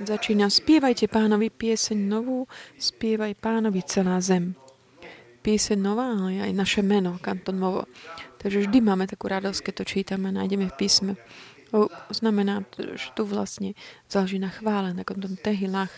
[0.00, 2.48] Začína spievajte pánovi pieseň novú,
[2.80, 4.56] spievaj pánovi celá zem.
[5.44, 7.84] Pieseň nová, ale aj naše meno, Kanton Movo.
[8.40, 11.12] Takže vždy máme takú radosť, keď to čítame, nájdeme v písme.
[11.76, 12.64] O, znamená,
[12.96, 13.76] že tu vlastne
[14.08, 15.92] záleží na chvále, na tom tehilách,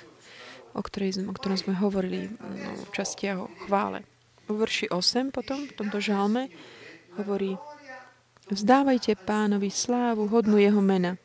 [0.74, 4.02] o, ktorej, o ktorom sme hovorili no, v časti o chvále.
[4.50, 6.50] V verši 8 potom, v tomto žalme,
[7.22, 7.54] hovorí
[8.50, 11.21] Vzdávajte pánovi slávu hodnú jeho mena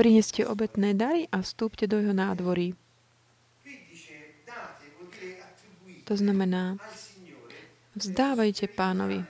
[0.00, 2.72] Prineste obetné dary a vstúpte do jeho nádvorí.
[6.08, 6.80] To znamená,
[7.92, 9.28] vzdávajte pánovi.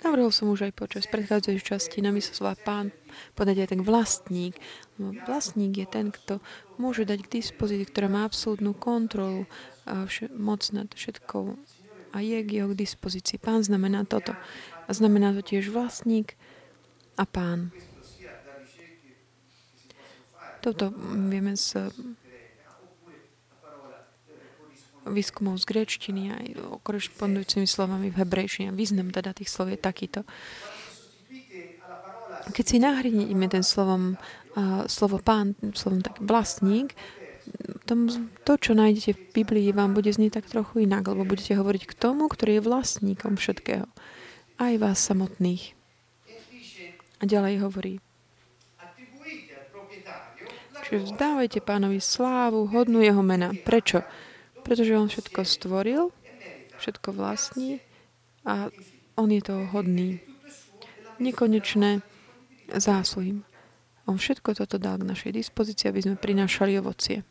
[0.00, 2.88] Navrhol som už aj počas predchádzajúcej časti na slova pán
[3.36, 4.56] podať aj ten vlastník.
[5.28, 6.40] Vlastník je ten, kto
[6.80, 9.44] môže dať k dispozícii, ktorá má absolútnu kontrolu
[9.84, 11.60] a moc nad všetkou
[12.10, 13.38] a je k jeho k dispozícii.
[13.38, 14.34] Pán znamená toto.
[14.90, 16.34] A znamená to tiež vlastník
[17.14, 17.70] a pán.
[20.58, 20.90] Toto
[21.30, 21.94] vieme z
[25.06, 26.46] výskumov z gréčtiny aj
[26.82, 28.74] korešpondujúcimi slovami v hebrejčine.
[28.74, 30.26] Význam teda tých slov je takýto.
[32.50, 34.18] Keď si nahradíme ten slovom,
[34.58, 36.98] uh, slovo pán, slovom tak vlastník,
[37.90, 38.06] tom,
[38.46, 41.96] to, čo nájdete v Biblii, vám bude znieť tak trochu inak, lebo budete hovoriť k
[41.98, 43.90] tomu, ktorý je vlastníkom všetkého.
[44.60, 45.72] Aj vás samotných.
[47.16, 47.94] A ďalej hovorí.
[50.84, 53.56] Čiže vzdávajte pánovi slávu, hodnú jeho mena.
[53.56, 54.04] Prečo?
[54.60, 56.12] Pretože on všetko stvoril,
[56.76, 57.80] všetko vlastní
[58.44, 58.68] a
[59.16, 60.20] on je toho hodný.
[61.16, 62.04] Nekonečné
[62.68, 63.40] zásluhy.
[64.04, 67.24] On všetko toto dal k našej dispozícii, aby sme prinášali ovocie.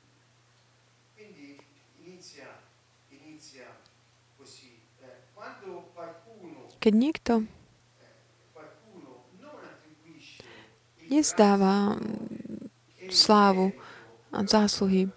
[6.80, 7.34] Keď niekto
[11.10, 11.98] nezdáva
[13.10, 13.74] slávu
[14.30, 15.10] a zásluhy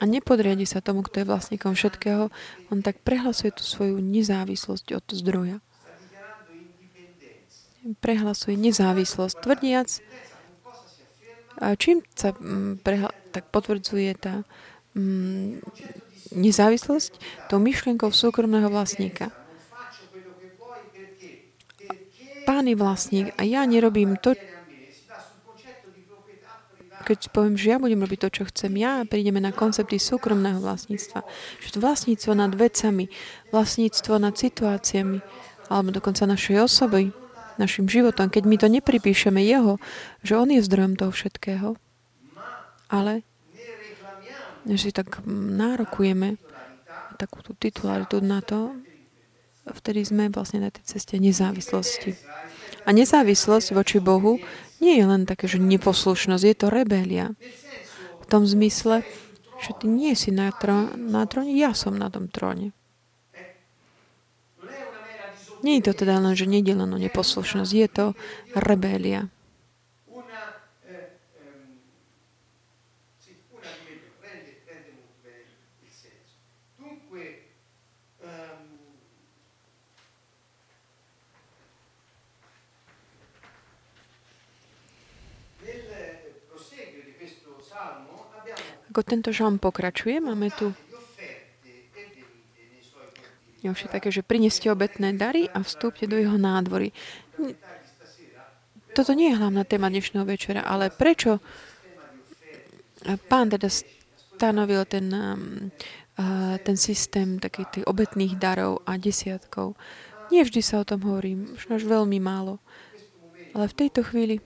[0.00, 2.34] a nepodriadi sa tomu, kto je vlastníkom všetkého,
[2.74, 5.62] on tak prehlasuje tú svoju nezávislosť od zdroja.
[8.02, 10.02] Prehlasuje nezávislosť, tvrdiac,
[11.78, 14.42] čím sa mm, prehla- tak potvrdzuje tá
[14.98, 15.62] mm,
[16.34, 17.12] nezávislosť
[17.48, 19.30] tou myšlienkou súkromného vlastníka.
[22.42, 24.34] Pán je vlastník a ja nerobím to,
[27.02, 31.26] keď poviem, že ja budem robiť to, čo chcem ja, prídeme na koncepty súkromného vlastníctva.
[31.58, 33.10] Že vlastníctvo nad vecami,
[33.50, 35.18] vlastníctvo nad situáciami,
[35.66, 37.10] alebo dokonca našej osoby,
[37.58, 39.82] našim životom, keď my to nepripíšeme jeho,
[40.22, 41.68] že on je zdrojom toho všetkého,
[42.88, 43.26] ale
[44.66, 46.38] že tak nárokujeme
[47.18, 48.74] takú tú titularitu na to,
[49.70, 52.18] vtedy sme vlastne na tej ceste nezávislosti.
[52.82, 54.42] A nezávislosť voči Bohu
[54.82, 57.30] nie je len také, že neposlušnosť, je to rebelia.
[58.22, 59.06] V tom zmysle,
[59.62, 62.74] že ty nie si na, tró- na tróne, ja som na tom tróne.
[65.62, 68.06] Nie je to teda len, že nie je len o neposlušnosť, je to
[68.58, 69.30] rebelia.
[88.92, 90.68] Ako tento žalm pokračuje, máme tu
[93.64, 96.92] ďalšie také, že prineste obetné dary a vstúpte do jeho nádvory.
[98.92, 101.40] Toto nie je hlavná téma dnešného večera, ale prečo
[103.32, 105.72] pán teda stanovil ten, um,
[106.60, 109.72] ten systém takých tých obetných darov a desiatkov.
[110.28, 112.60] Nie vždy sa o tom hovorí, už až veľmi málo.
[113.56, 114.36] Ale v tejto chvíli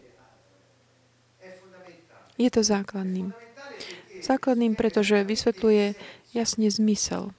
[2.38, 3.34] je to základným.
[4.22, 5.98] Základným, pretože vysvetľuje
[6.36, 7.32] jasne zmysel.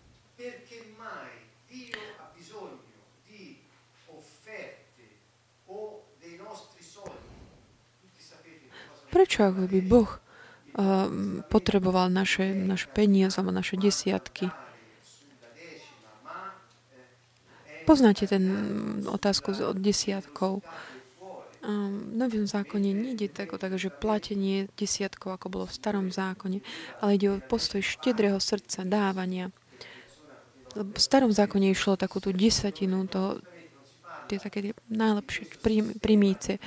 [9.08, 10.12] Prečo ako by Boh
[11.50, 14.54] potreboval naše, naše peniaze alebo naše desiatky?
[17.88, 18.46] Poznáte ten
[19.08, 20.62] otázku od desiatkov
[21.66, 26.62] v Novom zákone nejde tak o tak, že platenie desiatkov, ako bolo v starom zákone,
[27.02, 29.50] ale ide o postoj štedrého srdca, dávania.
[30.78, 33.42] V starom zákone išlo takú tú desatinu, to,
[34.30, 35.58] tie také tie najlepšie
[35.98, 36.62] primíce,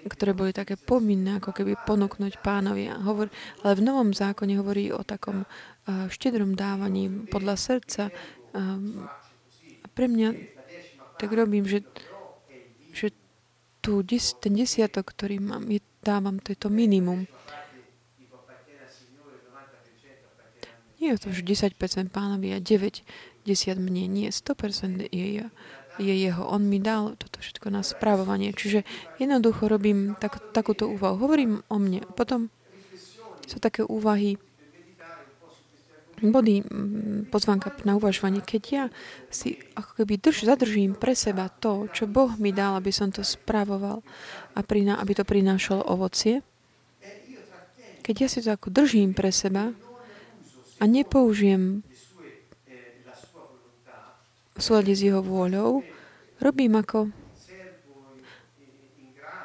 [0.00, 2.88] ktoré boli také povinné, ako keby ponúknuť pánovi.
[3.04, 3.28] Hovor,
[3.60, 8.02] ale v Novom zákone hovorí o takom uh, štedrom dávaní podľa srdca.
[8.50, 10.28] A pre mňa
[11.20, 11.84] tak robím, že
[13.80, 14.04] tu,
[14.40, 17.24] ten desiatok, ktorý mám, je, dávam, to je to minimum.
[21.00, 23.00] Nie je to, že 10% pánovi a 9,
[23.48, 24.04] 10 mne.
[24.04, 25.48] Nie, 100% je,
[25.96, 26.42] je jeho.
[26.44, 28.52] On mi dal toto všetko na správovanie.
[28.52, 28.84] Čiže
[29.16, 31.16] jednoducho robím tak, takúto úvahu.
[31.16, 32.04] Hovorím o mne.
[32.04, 32.52] Potom
[33.48, 34.36] sú také úvahy,
[36.20, 36.60] body
[37.32, 38.84] pozvanka na uvažovanie, keď ja
[39.32, 43.24] si ako keby drž, zadržím pre seba to, čo Boh mi dal, aby som to
[43.24, 44.04] spravoval
[44.52, 46.44] a priná, aby to prinášalo ovocie,
[48.04, 49.72] keď ja si to ako držím pre seba
[50.80, 51.84] a nepoužijem
[54.60, 55.80] v s jeho vôľou,
[56.36, 57.08] robím ako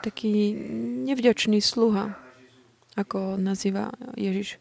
[0.04, 0.52] taký
[1.08, 2.20] nevďačný sluha,
[3.00, 4.60] ako nazýva Ježiš.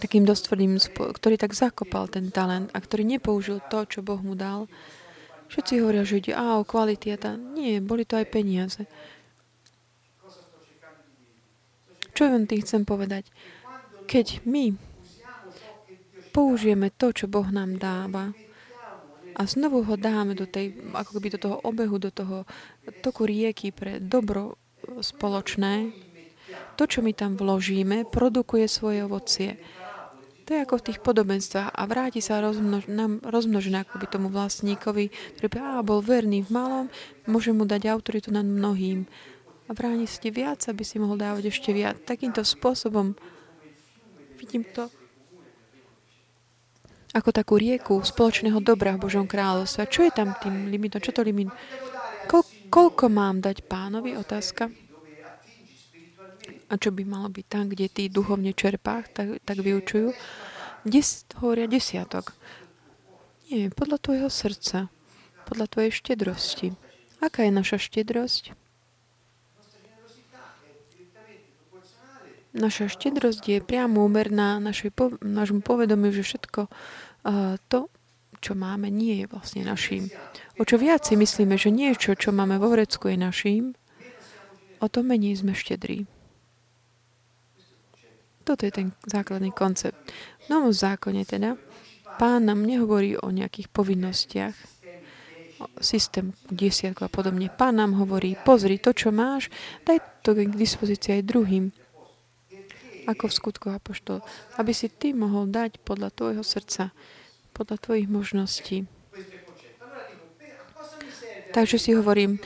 [0.00, 4.68] Takým dostvodným, ktorý tak zakopal ten talent a ktorý nepoužil to, čo Boh mu dal.
[5.46, 7.32] Všetci hovoria, že ide o kvality a tá.
[7.38, 8.82] Nie, boli to aj peniaze.
[12.16, 13.28] Čo vám tým chcem povedať?
[14.08, 14.72] Keď my
[16.32, 18.32] použijeme to, čo Boh nám dáva
[19.36, 22.48] a znovu ho dáme do tej, ako keby do toho obehu, do toho
[23.04, 24.56] toku rieky pre dobro
[25.00, 25.92] spoločné,
[26.76, 29.60] to, čo my tam vložíme, produkuje svoje ovocie.
[30.46, 35.46] To je ako v tých podobenstvách a vráti sa nám rozmnožené akoby tomu vlastníkovi, ktorý
[35.50, 36.86] by á, bol verný v malom,
[37.26, 39.10] môže mu dať autoritu nad mnohým.
[39.66, 41.98] A vráni si viac, aby si mohol dávať ešte viac.
[42.06, 43.18] Takýmto spôsobom
[44.38, 44.86] vidím to
[47.10, 49.90] ako takú rieku spoločného dobra v Božom kráľovstve.
[49.90, 51.02] Čo je tam tým limitom?
[51.02, 51.50] Čo to limit?
[52.30, 54.14] Ko, koľko mám dať pánovi?
[54.14, 54.85] Otázka.
[56.66, 60.10] A čo by malo byť tam, kde tí duchovne čerpách, tak, tak vyučujú?
[60.82, 62.34] Des, hovoria desiatok.
[63.46, 64.90] Nie, podľa tvojho srdca,
[65.46, 66.74] podľa tvojej štedrosti.
[67.22, 68.58] Aká je naša štedrosť?
[72.56, 74.90] Naša štedrosť je priamo úmerná našej,
[75.22, 76.66] našmu povedomiu, že všetko
[77.68, 77.80] to,
[78.40, 80.08] čo máme, nie je vlastne naším.
[80.56, 83.78] O čo viac si myslíme, že niečo, čo máme vo vrecku, je naším,
[84.80, 86.08] o to menej sme štedrí.
[88.46, 89.98] Toto je ten základný koncept.
[90.46, 91.58] V novom zákone teda
[92.14, 94.54] pán nám nehovorí o nejakých povinnostiach,
[95.58, 97.50] o systém desiatku a podobne.
[97.50, 99.50] Pán nám hovorí, pozri, to, čo máš,
[99.82, 101.64] daj to k dispozícii aj druhým.
[103.10, 104.22] Ako v skutku apoštol.
[104.62, 106.94] Aby si ty mohol dať podľa tvojho srdca
[107.56, 108.84] podľa tvojich možností.
[111.56, 112.36] Takže si hovorím,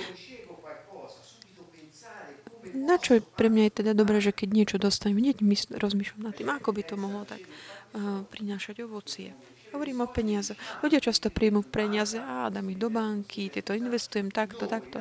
[2.80, 5.44] na čo pre mňa je teda dobré, že keď niečo dostanem, hneď
[5.76, 9.36] rozmýšľam nad tým, ako by to mohlo tak uh, prinášať ovocie.
[9.70, 10.58] Hovorím o peniaze.
[10.82, 14.98] Ľudia často príjmu peniaze a dám ich do banky, tieto investujem takto, takto.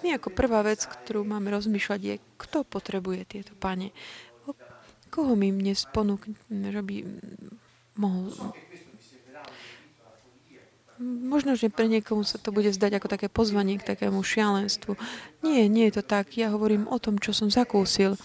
[0.00, 3.92] My ako prvá vec, ktorú máme rozmýšľať je, kto potrebuje tieto pane.
[5.12, 6.96] Koho mi dnes ponúkne, že by
[8.00, 8.32] mohol
[11.02, 14.96] Možno, že pre niekomu sa to bude zdať ako také pozvanie k takému šialenstvu.
[15.44, 16.32] Nie, nie je to tak.
[16.40, 18.16] Ja hovorím o tom, čo som zakúsil.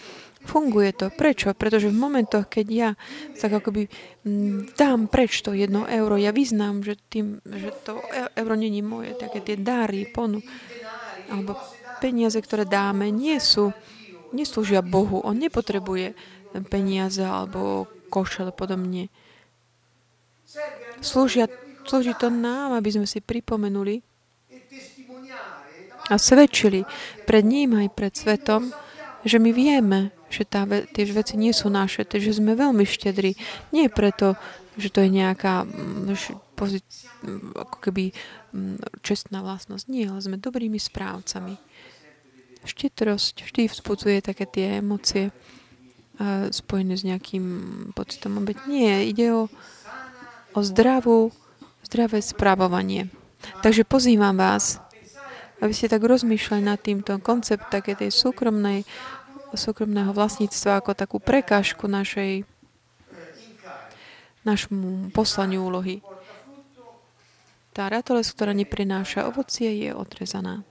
[0.42, 1.12] Funguje to.
[1.14, 1.54] Prečo?
[1.54, 2.90] Pretože v momentoch, keď ja
[3.38, 3.92] tak akoby
[4.26, 8.82] mm, dám preč to jedno euro, ja vyznám, že, tým, že to e, euro není
[8.82, 10.42] moje, také tie dary, ponu,
[11.30, 11.60] alebo
[12.02, 13.70] peniaze, ktoré dáme, nie sú,
[14.34, 15.22] neslúžia Bohu.
[15.22, 16.18] On nepotrebuje
[16.72, 19.14] peniaze alebo košele podobne.
[21.00, 21.48] Slúžia
[21.86, 24.02] Slúži to nám, aby sme si pripomenuli
[26.12, 26.84] a svedčili
[27.24, 28.74] pred ním aj pred svetom,
[29.22, 33.38] že my vieme, že tá, tie veci nie sú naše, že sme veľmi štedri.
[33.70, 34.34] Nie preto,
[34.76, 36.18] že to je nejaká mm,
[36.58, 36.84] pozit,
[37.54, 39.86] ako keby mm, čestná vlastnosť.
[39.88, 41.56] Nie, ale sme dobrými správcami.
[42.66, 45.34] Štedrosť vždy vzbudzuje také tie emócie
[46.54, 47.46] spojené s nejakým
[47.98, 48.70] pocitom obeť.
[48.70, 49.44] Nie, ide o,
[50.54, 51.34] o zdravú
[51.92, 53.12] zdravé správovanie.
[53.60, 54.80] Takže pozývam vás,
[55.60, 58.88] aby ste tak rozmýšľali nad týmto koncept také tej súkromnej,
[59.52, 62.48] súkromného vlastníctva ako takú prekážku našej
[64.48, 66.00] našmu poslaniu úlohy.
[67.76, 70.64] Tá ratoles, ktorá neprináša ovocie, je odrezaná.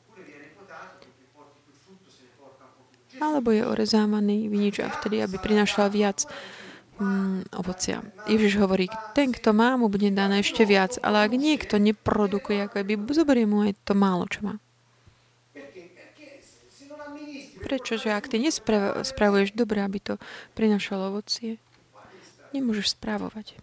[3.20, 6.24] Alebo je orezávaný vinič a vtedy, aby prinášal viac
[7.00, 8.04] mm, ovocia.
[8.28, 8.86] Ježiš hovorí,
[9.16, 13.48] ten, kto má, mu bude dané ešte viac, ale ak niekto neprodukuje, ako by zoberie
[13.48, 14.54] mu aj to málo, čo má.
[17.60, 18.00] Prečo?
[18.00, 20.14] Že ak ty nespravuješ dobre, aby to
[20.56, 21.60] prinašalo ovocie,
[22.56, 23.60] nemôžeš správovať.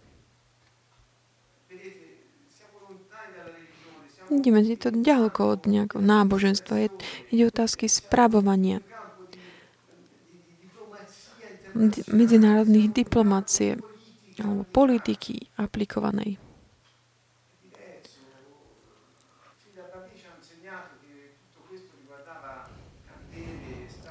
[4.28, 6.84] Ideme to ďaleko od nejakého náboženstva.
[6.84, 6.88] Je,
[7.32, 8.84] ide otázky správovania
[12.10, 13.78] medzinárodných diplomácie
[14.38, 16.38] alebo politiky aplikovanej.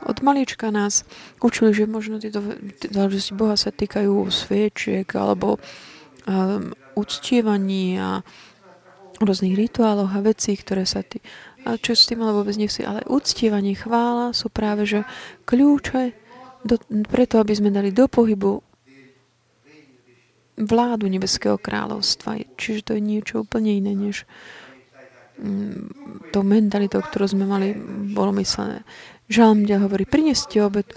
[0.08, 1.04] Od malička nás
[1.44, 2.40] učili, že možno tieto
[2.88, 8.24] záležitosti Boha sa týkajú sviečiek alebo um, uctievaní a
[9.20, 11.20] rôznych rituáloch a vecí, ktoré sa tý...
[11.68, 12.88] A čo s tým ale vôbec nechci.
[12.88, 15.04] Ale uctievanie, chvála sú práve, že
[15.44, 16.27] kľúče
[16.68, 16.76] do,
[17.08, 18.62] preto, aby sme dali do pohybu
[20.58, 22.42] vládu Nebeského kráľovstva.
[22.58, 24.26] Čiže to je niečo úplne iné, než
[25.38, 27.78] mm, to mentalitou, ktorú sme mali,
[28.12, 28.82] bolo myslené.
[29.30, 30.88] Žalm hovorí, prineste obed,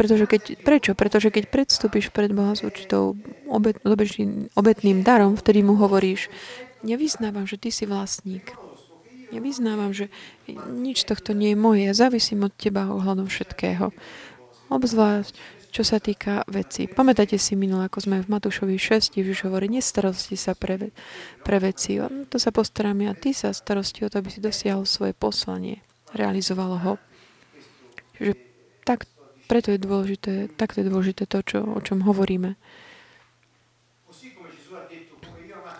[0.00, 0.96] pretože keď, prečo?
[0.96, 3.76] Pretože keď predstúpiš pred Boha s určitou obet,
[4.56, 6.32] obetným darom, vtedy mu hovoríš,
[6.80, 8.56] ja vyznávam, že ty si vlastník.
[9.28, 10.08] Ja vyznávam, že
[10.72, 11.84] nič tohto nie je moje.
[11.84, 13.92] Ja závisím od teba ohľadom všetkého.
[14.70, 16.90] Obzvlášť čo sa týka veci.
[16.90, 20.90] Pamätáte si minule, ako sme v Matúšovi 6, Ježiš hovorí, nestarosti sa pre,
[21.46, 22.02] pre veci.
[22.02, 25.78] To sa postarám a ty sa starosti o to, aby si dosiahol svoje poslanie.
[26.10, 26.92] Realizovalo ho.
[28.18, 28.32] Čiže
[28.82, 29.06] tak,
[29.46, 32.58] preto je dôležité, takto je dôležité to, čo, o čom hovoríme.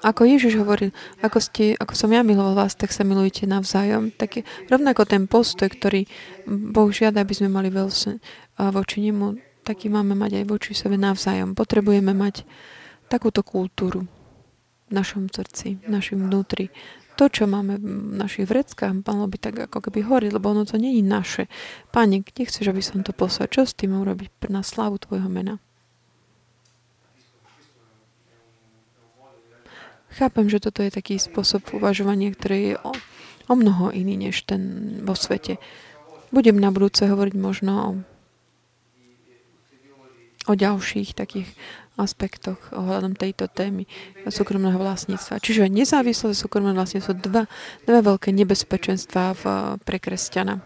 [0.00, 4.16] Ako Ježiš hovoril, ako, ste, ako som ja miloval vás, tak sa milujte navzájom.
[4.16, 4.42] Tak je
[4.72, 6.08] rovnako ten postoj, ktorý
[6.48, 8.16] Boh žiada, aby sme mali veľa
[8.72, 11.52] voči nemu, taký máme mať aj voči sebe navzájom.
[11.52, 12.48] Potrebujeme mať
[13.12, 14.08] takúto kultúru
[14.88, 16.72] v našom srdci, v našom vnútri.
[17.20, 20.80] To, čo máme v našich vreckách, malo by tak ako keby horiť, lebo ono to
[20.80, 21.52] je naše.
[21.92, 23.52] Pane, kde chceš, aby som to poslal?
[23.52, 25.60] Čo s tým urobiť na slávu Tvojho mena?
[30.10, 32.92] Chápem, že toto je taký spôsob uvažovania, ktorý je o,
[33.46, 34.62] o mnoho iný než ten
[35.06, 35.62] vo svete.
[36.34, 37.90] Budem na budúce hovoriť možno o,
[40.50, 41.50] o ďalších takých
[42.00, 43.84] aspektoch ohľadom tejto témy
[44.24, 45.36] súkromného vlastníctva.
[45.36, 47.44] Čiže nezávislosť a súkromné vlastníctvo dva,
[47.84, 49.42] dva veľké nebezpečenstvá v,
[49.84, 50.64] pre kresťana.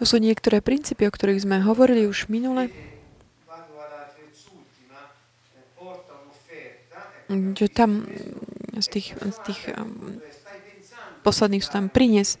[0.00, 2.72] To sú niektoré princípy, o ktorých sme hovorili už minule.
[7.30, 8.08] Že tam
[8.80, 10.18] z tých, z tých um,
[11.20, 12.40] posledných sú tam prinies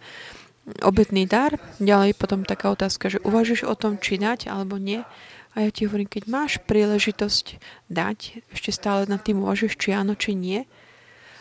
[0.80, 1.60] obetný dar.
[1.78, 5.04] Ďalej potom taká otázka, že uvažuješ o tom, či dať alebo nie.
[5.52, 7.60] A ja ti hovorím, keď máš príležitosť
[7.92, 10.64] dať, ešte stále nad tým uvažuješ, či áno, či nie.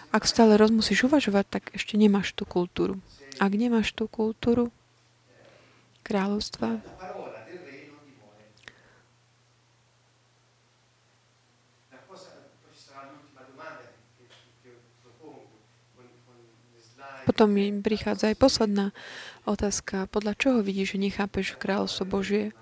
[0.10, 2.98] Ak stále roz musíš uvažovať, tak ešte nemáš tú kultúru.
[3.38, 4.74] Ak nemáš tú kultúru,
[6.10, 6.82] kráľovstva.
[17.30, 18.86] Potom mi prichádza aj posledná
[19.45, 20.10] otázka.
[20.10, 22.57] Podľa čoho vidíš, že nechápeš kráľovstvo Božie?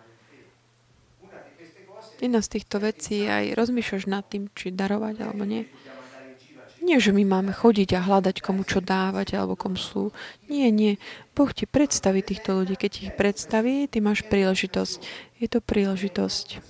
[2.20, 5.72] Jedna z týchto vecí aj rozmýšľaš nad tým, či darovať alebo nie.
[6.88, 10.16] Nie, že my máme chodiť a hľadať, komu čo dávať, alebo komu sú.
[10.48, 10.96] Nie, nie.
[11.36, 12.80] Boh ti predstaví týchto ľudí.
[12.80, 15.04] Keď ich predstaví, ty máš príležitosť.
[15.36, 16.64] Je to príležitosť.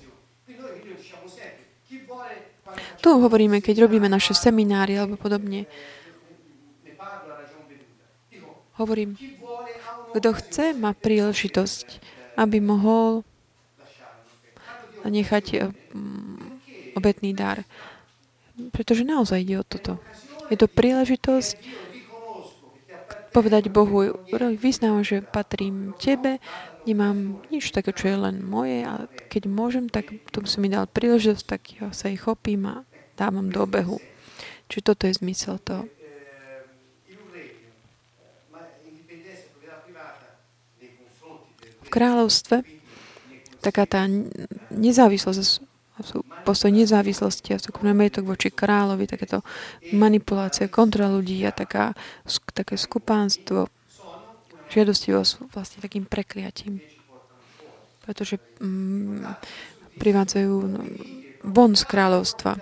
[2.97, 5.69] Tu hovoríme, keď robíme naše seminári alebo podobne.
[8.81, 9.21] Hovorím,
[10.17, 12.01] kto chce, má príležitosť,
[12.41, 13.21] aby mohol
[15.05, 17.61] nechať mm, obetný dar.
[18.73, 20.01] Pretože naozaj ide o toto.
[20.49, 21.57] Je to príležitosť
[23.37, 24.17] povedať Bohu,
[24.57, 26.41] vyznám, že patrím Tebe,
[26.89, 30.89] nemám nič také, čo je len moje, ale keď môžem, tak to si mi dal
[30.89, 32.75] príležitosť, tak ja sa ich chopím a
[33.13, 34.01] dávam do obehu.
[34.71, 35.85] Čiže toto je zmysel toho.
[41.85, 42.67] V kráľovstve
[43.63, 44.09] taká tá
[44.73, 45.63] nezávislosť
[46.45, 49.41] postoj nezávislosti a súkromný majetok voči kráľovi, takéto
[49.91, 51.97] manipulácie, kontrola ľudí a taká,
[52.53, 53.67] také skupánstvo,
[54.69, 56.79] žiadostivosť vlastne takým prekliatím.
[58.05, 59.23] Pretože mm,
[59.99, 60.79] privádzajú no,
[61.43, 62.55] von z kráľovstva.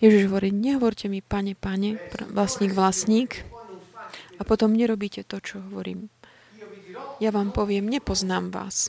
[0.00, 1.96] Ježiš hovorí, nehovorte mi, pane, pane,
[2.32, 3.44] vlastník, vlastník,
[4.40, 6.08] a potom nerobíte to, čo hovorím.
[7.20, 8.88] Ja vám poviem, nepoznám vás.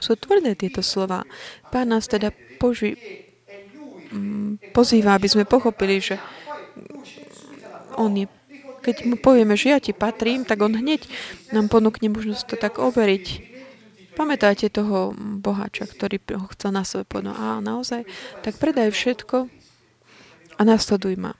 [0.00, 1.28] Sú tvrdé tieto slova.
[1.68, 2.98] Pán nás teda poži-
[4.10, 6.16] mm, pozýva, aby sme pochopili, že
[8.00, 8.26] on je
[8.80, 11.04] keď mu povieme, že ja ti patrím, tak on hneď
[11.52, 13.52] nám ponúkne možnosť to tak overiť.
[14.16, 18.08] Pamätáte toho boháča, ktorý ho chcel na sebe povedať, a naozaj,
[18.40, 19.52] tak predaj všetko
[20.56, 21.36] a nasleduj ma.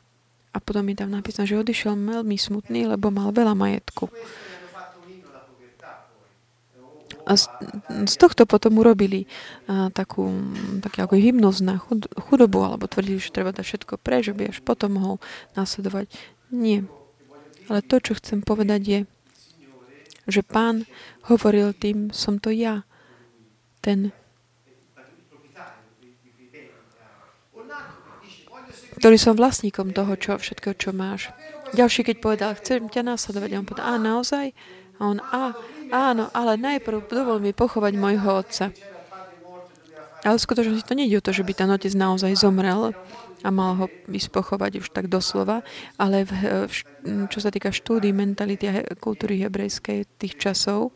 [0.50, 4.10] A potom mi tam napísané, že odišiel veľmi smutný, lebo mal veľa majetku.
[7.28, 7.48] A z,
[8.08, 9.28] z tohto potom urobili
[9.68, 10.28] a, takú,
[10.80, 14.52] taký ako hymnoz na chud, chudobu, alebo tvrdili, že treba dať všetko pre, že by
[14.54, 15.16] až potom mohol
[15.54, 16.08] následovať.
[16.50, 16.88] Nie.
[17.70, 19.00] Ale to, čo chcem povedať je,
[20.30, 20.86] že pán
[21.26, 22.82] hovoril tým, som to ja,
[23.80, 24.14] ten,
[29.00, 31.32] ktorý som vlastníkom toho, čo, všetko, čo máš.
[31.72, 34.46] Ďalší, keď povedal, chcem ťa následovať, on povedal, a naozaj?
[35.00, 35.56] A on, a,
[35.90, 38.64] Áno, ale najprv dovol mi pochovať môjho otca.
[40.20, 42.94] Ale v skutočnosti to nejde o to, že by ten otec naozaj zomrel
[43.40, 45.64] a mal ho ísť pochovať už tak doslova,
[45.96, 46.32] ale v,
[46.68, 46.72] v,
[47.32, 50.92] čo sa týka štúdy mentality a kultúry hebrejskej tých časov,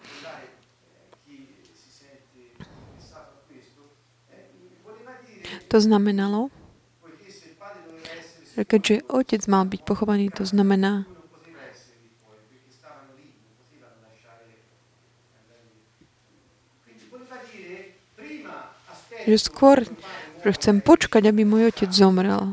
[5.72, 6.53] to znamenalo,
[8.55, 11.11] Keďže otec mal byť pochovaný, to znamená,
[19.25, 19.85] že skôr
[20.45, 22.53] že chcem počkať, aby môj otec zomrel.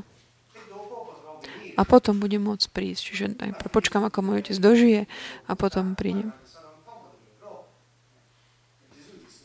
[1.75, 3.01] A potom budem môcť prísť.
[3.03, 3.25] Čiže
[3.67, 5.01] počkám, ako môj otec dožije
[5.43, 6.31] a potom prídem.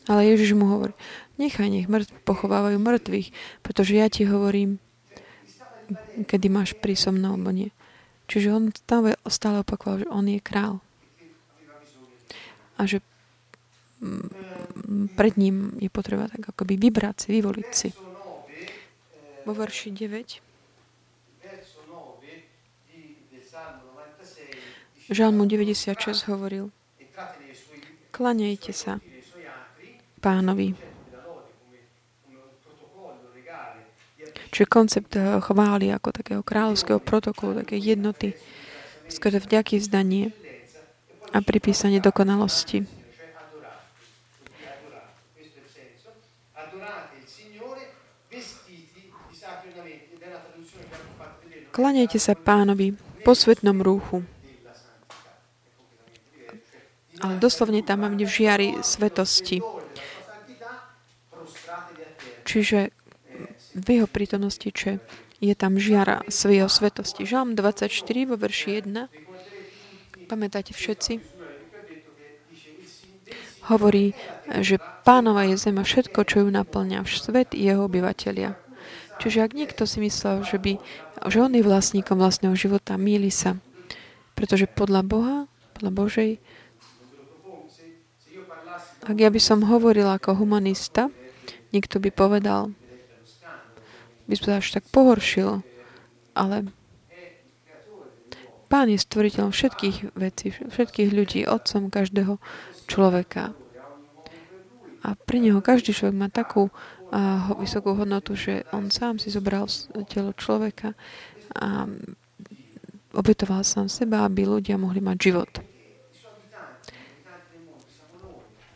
[0.07, 0.95] Ale Ježiš mu hovorí,
[1.35, 3.27] nechaj, nech mŕtvi pochovávajú mŕtvych,
[3.59, 4.79] pretože ja ti hovorím,
[6.23, 6.71] kedy máš
[7.11, 7.75] mnou, alebo nie.
[8.31, 10.79] Čiže on stále, stále opakoval, že on je král.
[12.79, 13.03] A že
[15.17, 17.89] pred ním je potreba tak akoby vybrať si, vyvoliť si.
[19.45, 20.45] Vo verši 9.
[25.07, 26.67] Žalmu 96 hovoril,
[28.11, 28.99] klaňajte sa
[30.19, 30.75] pánovi.
[34.51, 38.35] Čiže koncept eh, chvály ako takého kráľovského protokolu, také jednoty,
[39.07, 40.35] skôr vďaky vzdanie
[41.31, 42.96] a pripísanie dokonalosti.
[51.77, 54.25] Klanejte sa pánovi po svetnom rúchu.
[57.21, 59.61] Ale doslovne tam mám v žiari svetosti.
[62.49, 62.89] Čiže
[63.77, 64.97] v jeho prítomnosti, že
[65.37, 67.29] je tam žiara svojho svetosti.
[67.29, 67.93] Žalm 24
[68.25, 70.25] vo verši 1.
[70.25, 71.21] Pamätáte všetci?
[73.69, 74.17] Hovorí,
[74.65, 78.57] že pánova je zema všetko, čo ju naplňa, svet i jeho obyvateľia.
[79.17, 80.77] Čiže ak niekto si myslel, že, by,
[81.25, 83.57] že on je vlastníkom vlastného života, míli sa.
[84.37, 85.37] Pretože podľa Boha,
[85.73, 86.31] podľa Božej,
[89.07, 91.09] ak ja by som hovoril ako humanista,
[91.73, 92.75] niekto by povedal,
[94.27, 95.63] by sa až tak pohoršil,
[96.37, 96.69] ale
[98.67, 102.35] Pán je stvoriteľom všetkých vecí, všetkých ľudí, otcom každého
[102.91, 103.55] človeka.
[105.07, 106.67] A pre neho každý človek má takú
[107.11, 109.67] a vysokú hodnotu, že on sám si zobral
[110.11, 110.91] telo človeka
[111.55, 111.87] a
[113.15, 115.51] obetoval sám seba, aby ľudia mohli mať život.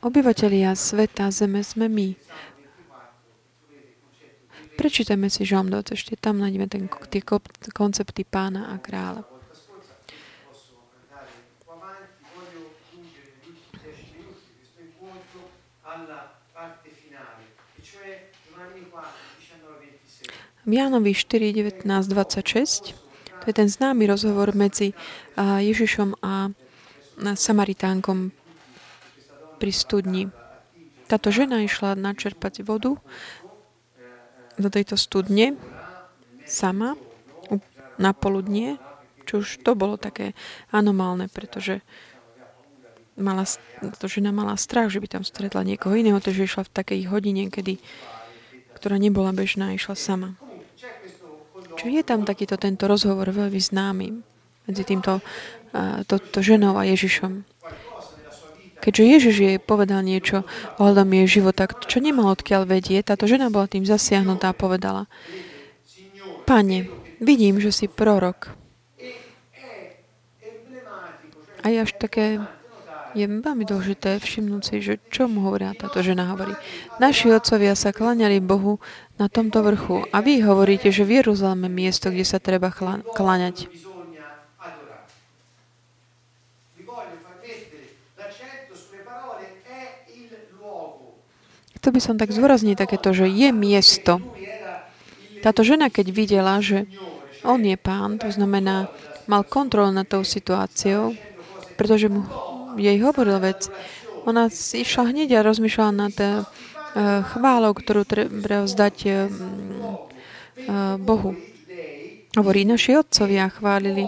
[0.01, 2.17] Obyvatelia sveta, zeme sme my.
[4.73, 7.21] Prečítame si Žalm 24, tam nájdeme ten, tie
[7.69, 9.29] koncepty pána a kráľa.
[20.71, 22.95] Jánovi 4, 19, 26,
[23.41, 24.95] to je ten známy rozhovor medzi
[25.37, 26.55] Ježišom a
[27.21, 28.31] Samaritánkom
[29.59, 30.31] pri studni.
[31.11, 32.95] Táto žena išla načerpať vodu
[34.55, 35.59] do tejto studne
[36.47, 36.95] sama
[37.99, 38.79] na poludnie,
[39.27, 40.33] čo už to bolo také
[40.71, 41.83] anomálne, pretože
[43.19, 43.45] mala,
[43.99, 47.49] to žena mala strach, že by tam stretla niekoho iného, takže išla v takej hodine,
[47.53, 47.77] kedy,
[48.77, 50.29] ktorá nebola bežná, išla sama.
[51.81, 54.07] Čiže je tam takýto tento rozhovor veľmi známy
[54.69, 55.17] medzi týmto
[56.05, 57.41] to, to ženou a Ježišom.
[58.77, 60.45] Keďže Ježiš jej povedal niečo
[60.77, 65.09] ohľadom jej života, čo nemal odkiaľ vedieť, táto žena bola tým zasiahnutá a povedala,
[66.45, 66.85] Pane,
[67.17, 68.53] vidím, že si prorok.
[71.61, 72.41] A je až také
[73.11, 76.55] je veľmi dôležité všimnúť si, že čo mu hovoria táto žena hovorí.
[76.97, 78.79] Naši otcovia sa klaňali Bohu
[79.19, 82.71] na tomto vrchu a vy hovoríte, že v Jeruzaleme miesto, kde sa treba
[83.15, 83.67] klaňať.
[91.81, 94.21] Chcel by som tak zvorazniť takéto, že je miesto.
[95.41, 96.85] Táto žena, keď videla, že
[97.41, 98.85] on je pán, to znamená,
[99.25, 101.17] mal kontrol nad tou situáciou,
[101.81, 102.21] pretože mu
[102.77, 103.67] jej hovoril vec.
[104.29, 106.45] Ona išla hneď a rozmýšľala nad uh,
[107.33, 109.15] chválou, ktorú treba vzdať uh,
[111.01, 111.33] Bohu.
[112.31, 114.07] Hovorí, naši otcovia chválili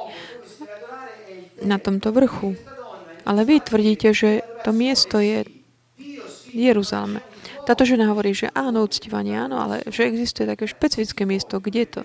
[1.64, 2.56] na tomto vrchu.
[3.24, 5.48] Ale vy tvrdíte, že to miesto je
[6.54, 7.24] Jeruzaleme.
[7.64, 12.02] Táto žena hovorí, že áno, uctívanie áno, ale že existuje také špecifické miesto, kde to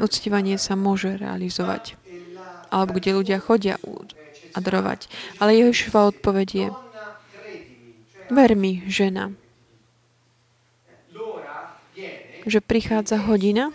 [0.00, 2.00] uctívanie sa môže realizovať.
[2.72, 3.76] Alebo kde ľudia chodia
[4.56, 5.06] adorovať.
[5.38, 6.66] Ale Ježišova odpoveď je,
[8.32, 9.36] ver mi, žena,
[12.46, 13.74] že prichádza hodina,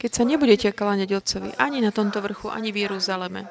[0.00, 3.48] keď sa nebudete kláňať Otcovi ani na tomto vrchu, ani v Jeruzaleme.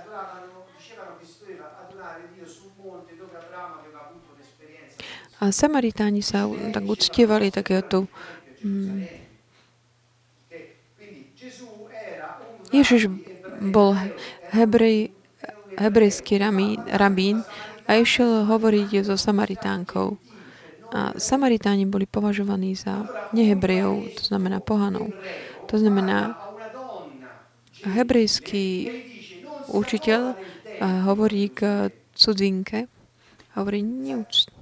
[5.42, 8.06] A Samaritáni sa tak uctievali takéto
[8.64, 9.24] mm,
[12.74, 13.10] Ježiš
[13.64, 13.96] bol
[14.52, 15.16] hebrej,
[15.80, 16.38] hebrejský
[16.92, 17.48] rabín
[17.88, 20.20] a išiel hovoriť so Samaritánkou.
[20.94, 25.10] A Samaritáni boli považovaní za nehebrejov, to znamená pohanov.
[25.74, 26.38] To znamená,
[27.82, 28.94] hebrejský
[29.74, 30.38] učiteľ
[31.10, 32.86] hovorí k cudzinke,
[33.58, 34.54] hovorí, neúcť,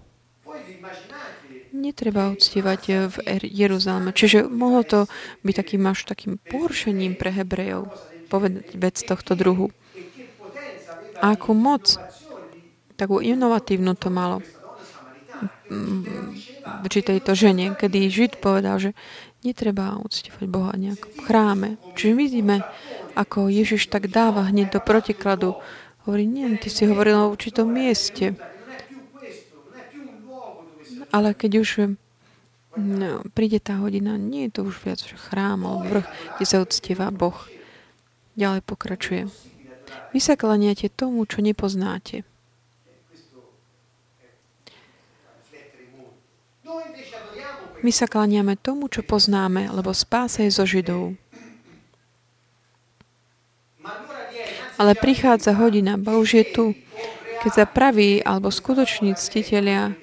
[1.76, 4.16] netreba uctievať v er- Jeruzaleme.
[4.16, 5.00] Čiže mohlo to
[5.44, 9.76] byť takým až takým poršením pre Hebrejov povedať vec tohto druhu.
[11.20, 12.00] A akú moc,
[12.96, 14.40] takú inovatívnu to malo
[16.92, 18.92] či tejto žene, kedy Žid povedal, že
[19.42, 21.70] netreba uctievať Boha nejak v chráme.
[21.96, 22.56] Čiže vidíme,
[23.16, 25.58] ako Ježiš tak dáva hneď do protikladu.
[26.06, 28.36] Hovorí, nie, ty si hovoril o určitom mieste.
[31.12, 31.70] Ale keď už
[32.80, 36.08] no, príde tá hodina, nie je to už viac chrám vrch,
[36.38, 37.36] kde sa uctieva Boh.
[38.36, 39.28] Ďalej pokračuje.
[40.16, 42.24] Vy sa klaniate tomu, čo nepoznáte.
[47.82, 51.18] My sa klaniame tomu, čo poznáme, lebo spása je zo Židov.
[54.78, 56.66] Ale prichádza hodina, ba už je tu,
[57.42, 59.98] keď sa praví alebo skutoční ctitelia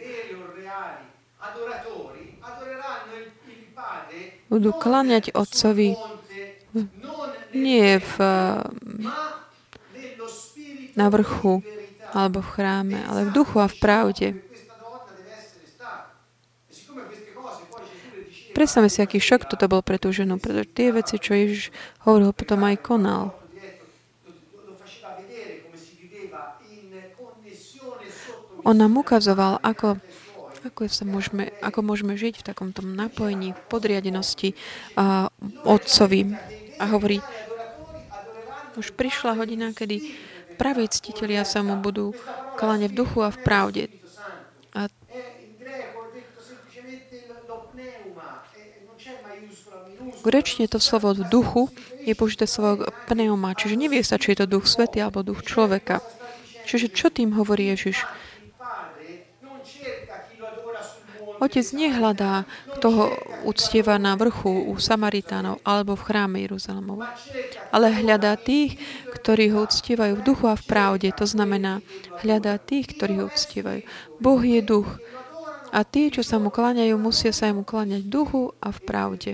[4.49, 5.95] budú kláňať Otcovi
[7.55, 8.15] nie v,
[10.99, 11.63] na vrchu
[12.13, 14.29] alebo v chráme, ale v duchu a v pravde.
[18.59, 21.71] Predstavme si, aký šok toto bol pre tú ženu, pretože tie veci, čo Ježiš
[22.03, 23.31] hovoril, potom aj konal.
[28.67, 30.03] On nám ukazoval, ako,
[30.67, 34.59] ako, sa môžeme, ako môžeme žiť v takomto napojení, podriadenosti
[34.99, 35.31] a
[35.63, 36.35] otcovi.
[36.79, 37.19] A hovorí,
[38.79, 40.15] už prišla hodina, kedy
[40.55, 42.15] praví ctitelia sa mu budú
[42.55, 43.85] kláňať v duchu a v pravde.
[44.75, 44.87] A
[50.23, 51.63] grečne to slovo v duchu
[52.07, 56.03] je použité slovo pneuma, čiže nevie sa, či je to duch svety alebo duch človeka.
[56.69, 58.05] Čiže čo tým hovorí Ježiš?
[61.39, 62.47] Otec nehľadá,
[62.79, 63.05] kto ho
[63.47, 67.07] uctieva na vrchu u Samaritánov alebo v chráme Jeruzalemov,
[67.71, 68.75] ale hľadá tých,
[69.15, 71.09] ktorí ho uctievajú v duchu a v pravde.
[71.15, 71.79] To znamená,
[72.27, 73.87] hľadá tých, ktorí ho uctievajú.
[74.19, 74.99] Boh je duch
[75.71, 79.33] a tí, čo sa mu kláňajú, musia sa mu kláňať v duchu a v pravde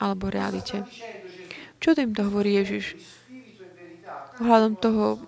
[0.00, 0.88] alebo realite.
[1.76, 2.96] Čo tým to hovorí Ježiš?
[4.40, 5.20] Ohľadom toho,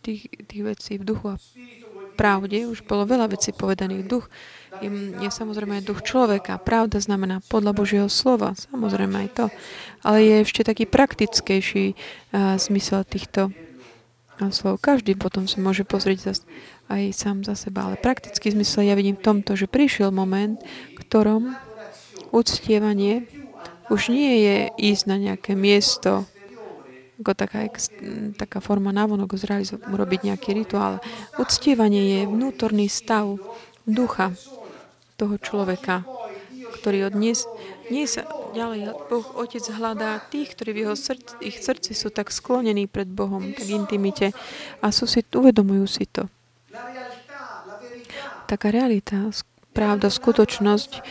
[0.00, 1.36] tých, tých vecí v duchu a
[2.20, 4.04] pravde, už bolo veľa vecí povedaných.
[4.04, 4.28] Duch
[4.84, 6.60] je, samozrejme aj duch človeka.
[6.60, 9.44] Pravda znamená podľa Božieho slova, samozrejme aj to.
[10.04, 14.84] Ale je ešte taký praktickejší uh, zmysel týchto uh, slov.
[14.84, 16.38] Každý potom si môže pozrieť zas,
[16.92, 17.88] aj sám za seba.
[17.88, 20.60] Ale praktický zmysel ja vidím v tomto, že prišiel moment,
[20.92, 21.56] v ktorom
[22.36, 23.24] uctievanie
[23.88, 24.56] už nie je
[24.92, 26.28] ísť na nejaké miesto,
[27.20, 27.68] ako taká,
[28.40, 29.36] taká forma návonok
[29.92, 31.04] urobiť nejaký rituál.
[31.36, 33.36] Uctievanie je vnútorný stav
[33.84, 34.32] ducha
[35.20, 36.08] toho človeka,
[36.80, 37.44] ktorý odnes,
[37.92, 38.24] nie sa
[38.56, 43.04] ďalej, Boh Otec hľadá tých, ktorí v jeho srdci, ich srdci sú tak sklonení pred
[43.04, 44.32] Bohom, tak intimite
[44.80, 46.24] a sú si, uvedomujú si to.
[48.48, 49.28] Taká realita,
[49.76, 51.04] pravda, skutočnosť,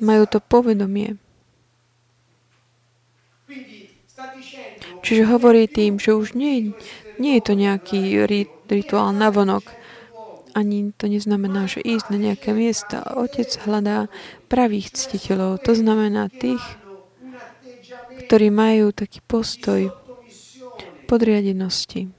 [0.00, 1.18] majú to povedomie.
[5.06, 6.74] Čiže hovorí tým, že už nie,
[7.22, 8.26] nie je to nejaký
[8.66, 9.62] rituál navonok.
[10.50, 13.06] Ani to neznamená, že ísť na nejaké miesta.
[13.14, 14.10] Otec hľadá
[14.50, 15.62] pravých ctiteľov.
[15.62, 16.58] To znamená tých,
[18.26, 19.94] ktorí majú taký postoj
[21.06, 22.10] podriadenosti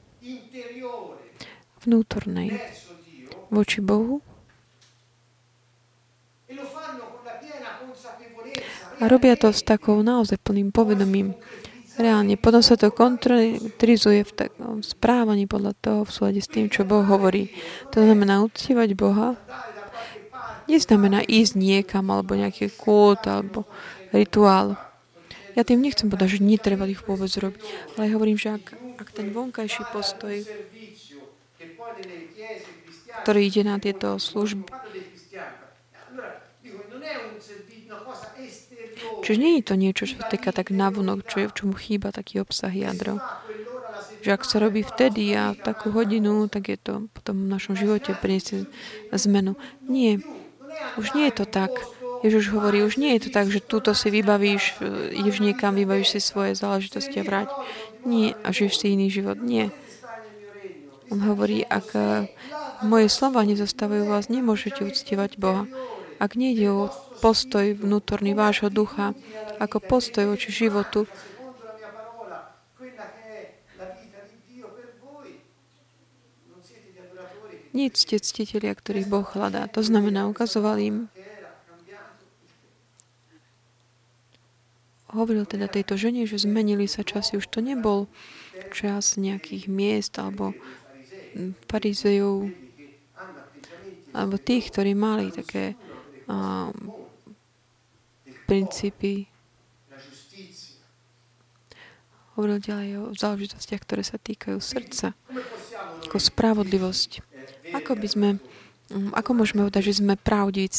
[1.84, 2.56] vnútornej
[3.52, 4.24] voči Bohu
[8.98, 11.36] a robia to s takou naozaj plným povedomím
[11.98, 12.38] reálne.
[12.38, 17.04] Potom sa to kontrizuje v takom správaní podľa toho v súlade s tým, čo Boh
[17.04, 17.50] hovorí.
[17.92, 19.36] To znamená uctívať Boha.
[20.70, 23.66] Neznamená ísť niekam, alebo nejaký kult, alebo
[24.12, 24.78] rituál.
[25.58, 27.62] Ja tým nechcem povedať, že netreba ich vôbec robiť,
[27.98, 28.66] ale hovorím, že ak,
[29.02, 30.38] ak ten vonkajší postoj,
[33.26, 34.70] ktorý ide na tieto služby,
[39.28, 42.40] Čiže nie je to niečo, čo sa tak navonok, čo je, v čomu chýba taký
[42.40, 43.20] obsah jadro.
[44.24, 48.16] Že ak sa robí vtedy a takú hodinu, tak je to potom v našom živote
[48.16, 48.72] priniesie
[49.12, 49.60] zmenu.
[49.84, 50.24] Nie.
[50.96, 51.76] Už nie je to tak.
[52.24, 54.80] Ježiš hovorí, už nie je to tak, že túto si vybavíš,
[55.12, 57.52] ideš niekam, vybavíš si svoje záležitosti a vrať.
[58.08, 59.44] Nie, a žiješ si iný život.
[59.44, 59.76] Nie.
[61.12, 61.92] On hovorí, ak
[62.80, 65.68] moje slova nezostávajú vás, nemôžete uctievať Boha.
[66.18, 66.90] Ak nejde o
[67.22, 69.14] postoj vnútorný vášho ducha,
[69.62, 71.06] ako postoj voči životu,
[77.78, 79.70] nie ste ctiteľia, ktorých Boh hľadá.
[79.78, 80.98] To znamená, ukazoval im,
[85.14, 87.38] hovoril teda tejto žene, že zmenili sa časy.
[87.38, 88.10] Už to nebol
[88.74, 90.58] čas nejakých miest alebo
[91.70, 92.50] farizejov
[94.18, 95.78] alebo tých, ktorí mali také
[96.28, 96.72] um,
[98.46, 99.28] princípy.
[102.38, 105.18] Hovoril ďalej o záležitostiach, ktoré sa týkajú srdca,
[106.06, 107.26] ako spravodlivosť.
[107.74, 108.30] Ako by sme,
[108.94, 110.70] um, ako môžeme povedať, že sme pravdí,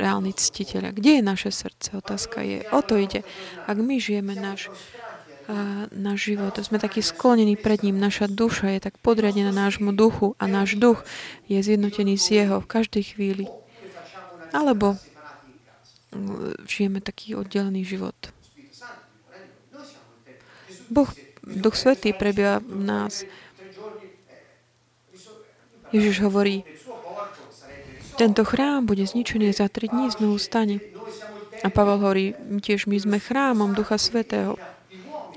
[0.00, 0.96] reálni ctiteľa?
[0.96, 1.92] Kde je naše srdce?
[2.00, 3.22] Otázka je, o to ide.
[3.68, 4.72] Ak my žijeme náš
[5.46, 6.58] a náš život.
[6.58, 8.02] Sme takí sklonení pred ním.
[8.02, 11.06] Naša duša je tak podriadená nášmu duchu a náš duch
[11.46, 13.46] je zjednotený s jeho v každej chvíli.
[14.56, 14.96] Alebo
[16.64, 18.16] žijeme taký oddelený život.
[20.88, 21.10] Boh,
[21.44, 23.28] Duch Svetý prebýva v nás.
[25.92, 26.64] Ježiš hovorí,
[28.16, 30.80] tento chrám bude zničený za tri dní, znovu stane.
[31.60, 32.32] A Pavel hovorí,
[32.64, 34.56] tiež my sme chrámom Ducha Svetého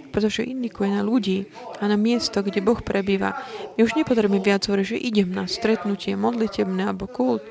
[0.09, 1.47] pretože indikuje na ľudí
[1.79, 3.37] a na miesto, kde Boh prebýva.
[3.77, 7.45] My už nepotrebujeme viac hovoriť, že idem na stretnutie modlitebné alebo kult.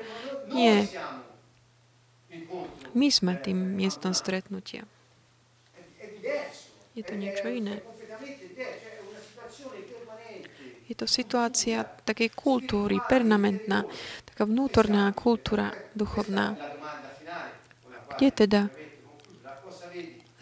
[0.51, 0.91] Nie.
[2.99, 4.83] My sme tým miestom stretnutia.
[6.91, 7.79] Je to niečo iné.
[10.89, 13.87] Je to situácia takej kultúry, permanentná,
[14.27, 16.59] taká vnútorná kultúra duchovná.
[18.17, 18.61] Kde teda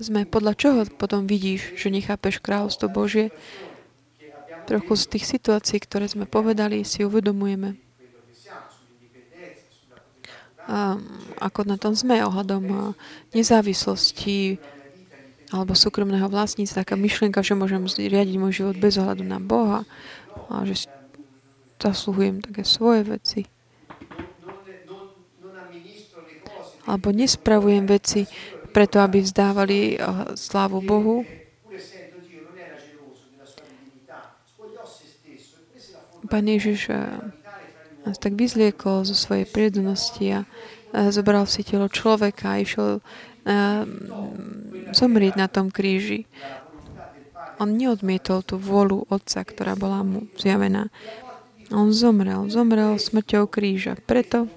[0.01, 3.29] sme, podľa čoho potom vidíš, že nechápeš kráľovstvo Božie?
[4.65, 7.86] Trochu z tých situácií, ktoré sme povedali, si uvedomujeme.
[10.67, 10.99] A
[11.39, 12.93] ako na tom sme ohľadom
[13.31, 14.59] nezávislosti
[15.47, 19.87] alebo súkromného vlastníctva, taká myšlienka, že môžem riadiť môj život bez ohľadu na Boha
[20.51, 20.91] a že
[21.79, 23.41] zasluhujem také svoje veci.
[26.87, 28.27] Alebo nespravujem veci
[28.71, 29.99] preto, aby vzdávali eh,
[30.35, 31.23] slávu Bohu.
[36.27, 36.91] Pán Ježiš
[38.07, 40.39] nás tak vyzliekol zo svojej prírodnosti a
[41.11, 43.03] zobral si telo človeka a išiel
[44.95, 46.23] zomrieť na tom kríži.
[47.59, 50.87] On neodmietol tú vôľu Otca, ktorá bola mu zjavená.
[51.73, 53.99] On zomrel, zomrel smrťou kríža.
[54.07, 54.47] Preto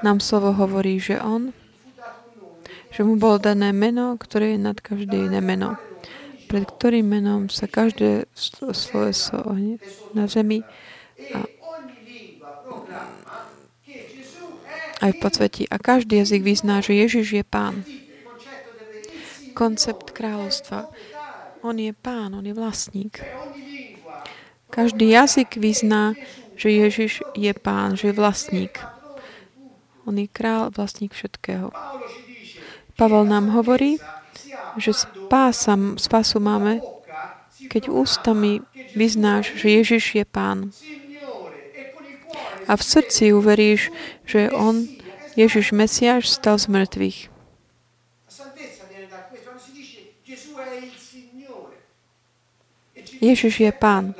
[0.00, 1.52] nám slovo hovorí, že on
[2.88, 5.76] že mu bolo dané meno, ktoré je nad každé iné meno.
[6.48, 8.24] Pred ktorým menom sa každé
[8.72, 9.44] sloveso
[10.16, 10.64] na zemi
[11.36, 11.44] a
[14.98, 15.64] aj v podsveti.
[15.70, 17.86] A každý jazyk vyzná, že Ježiš je pán.
[19.54, 20.90] Koncept kráľovstva.
[21.62, 23.18] On je pán, on je vlastník.
[24.70, 26.14] Každý jazyk vyzná,
[26.54, 28.78] že Ježiš je pán, že je vlastník.
[30.06, 31.68] On je král, vlastník všetkého.
[32.98, 34.00] Pavel nám hovorí,
[34.78, 36.80] že spása, spásu máme,
[37.68, 38.64] keď ústami
[38.96, 40.72] vyznáš, že Ježiš je Pán.
[42.68, 43.88] A v srdci uveríš,
[44.28, 44.84] že On,
[45.34, 47.18] Ježiš Mesiáš, stal z mŕtvych.
[53.18, 54.14] Ježiš je Pán.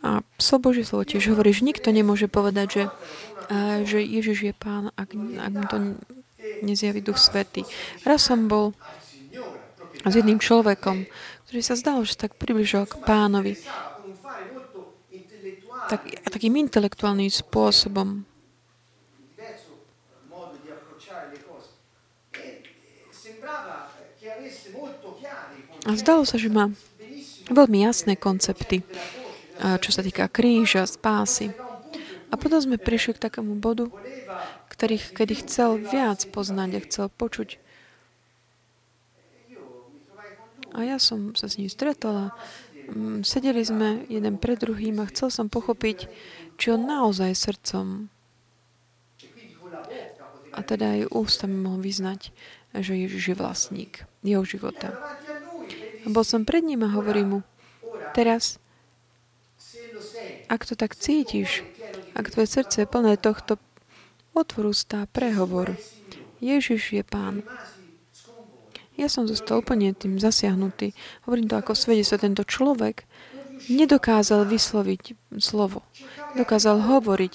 [0.00, 0.24] A
[0.56, 2.84] Božie slovo tiež že nikto nemôže povedať, že,
[3.84, 5.76] že Ježiš je pán, ak, ak mu to
[6.64, 7.68] nezjaví Duch Svetý.
[8.08, 8.72] Raz som bol
[10.04, 11.04] s jedným človekom,
[11.46, 13.52] ktorý sa zdal, že tak približoval k pánovi.
[15.90, 18.24] Tak, takým intelektuálnym spôsobom.
[25.88, 26.68] A zdalo sa, že má
[27.48, 28.84] veľmi jasné koncepty
[29.60, 31.52] čo sa týka kríža, spásy.
[32.30, 33.90] A potom sme prišli k takému bodu,
[34.70, 37.60] ktorý, kedy chcel viac poznať a chcel počuť.
[40.74, 42.26] A ja som sa s ním stretol a
[42.90, 46.06] mm, sedeli sme jeden pred druhým a chcel som pochopiť,
[46.60, 48.10] či on naozaj srdcom
[50.50, 52.34] a teda aj ústami mohol vyznať,
[52.74, 53.92] že Ježiš je vlastník
[54.26, 54.94] jeho života.
[56.02, 57.40] A bol som pred ním a hovorím mu,
[58.14, 58.58] teraz
[60.50, 61.62] ak to tak cítiš,
[62.18, 63.62] ak tvoje srdce je plné tohto
[64.34, 65.78] otvoru stá prehovor.
[66.42, 67.46] Ježiš je Pán.
[69.00, 70.92] Ja som zostal úplne tým zasiahnutý.
[71.24, 73.08] Hovorím to ako sa tento človek
[73.68, 75.84] nedokázal vysloviť slovo.
[76.38, 77.34] Dokázal hovoriť.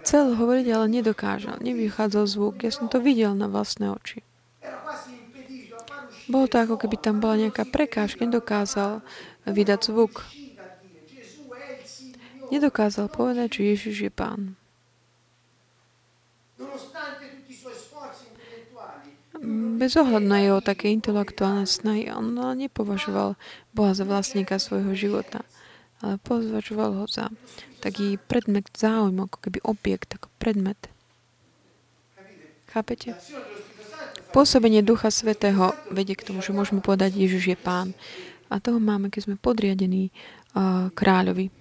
[0.00, 1.62] Chcel hovoriť, ale nedokážal.
[1.62, 2.60] Nevychádzal zvuk.
[2.60, 4.20] Ja som to videl na vlastné oči.
[6.24, 8.24] Bolo to ako keby tam bola nejaká prekážka.
[8.24, 9.04] Nedokázal
[9.44, 10.24] vydať zvuk.
[12.48, 14.56] Nedokázal povedať, že Ježiš je Pán.
[19.78, 23.36] Bez ohľadu na jeho také intelektuálne snahy, on nepovažoval
[23.76, 25.44] Boha za vlastníka svojho života,
[26.00, 27.28] ale považoval ho za
[27.84, 30.78] taký predmet záujmu, ako keby objekt, ako predmet.
[32.70, 33.14] Chápete?
[34.34, 37.94] Pôsobenie Ducha Svetého vedie k tomu, že môžeme povedať, Ježiš je Pán.
[38.50, 41.54] A toho máme, keď sme podriadení uh, kráľovi.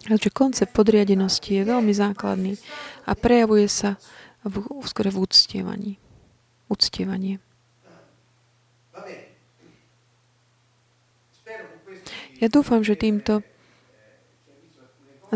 [0.00, 2.56] Takže koncept podriadenosti je veľmi základný
[3.04, 4.00] a prejavuje sa
[4.48, 6.00] v, skôr v úctievaní
[6.70, 7.42] uctievanie.
[12.40, 13.44] Ja dúfam, že týmto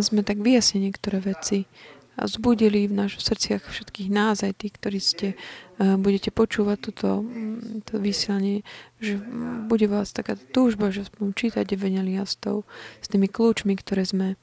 [0.01, 1.69] sme tak vyjasnili niektoré veci
[2.15, 7.27] a zbudili v našich srdciach všetkých nás, aj tí, ktorí ste, uh, budete počúvať toto
[7.27, 8.63] mm, to vysielanie,
[9.03, 9.19] že
[9.67, 12.63] bude vás taká túžba, že spom čítať evangeliastov
[13.03, 14.39] s tými kľúčmi, ktoré sme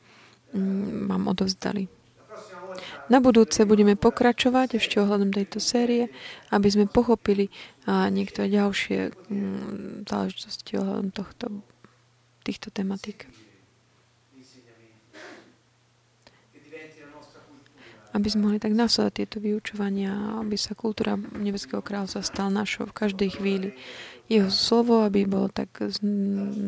[0.52, 1.88] um, vám odovzdali.
[3.12, 6.08] Na budúce budeme pokračovať ešte ohľadom tejto série,
[6.52, 7.52] aby sme pochopili
[7.88, 11.46] niektoré ďalšie mm, záležitosti ohľadom tohto,
[12.48, 13.28] týchto tematík.
[18.12, 23.08] Aby sme mohli tak nasledať tieto vyučovania, aby sa kultúra Nebeského kráľovstva stala našou v
[23.08, 23.70] každej chvíli.
[24.28, 25.72] Jeho slovo, aby bolo tak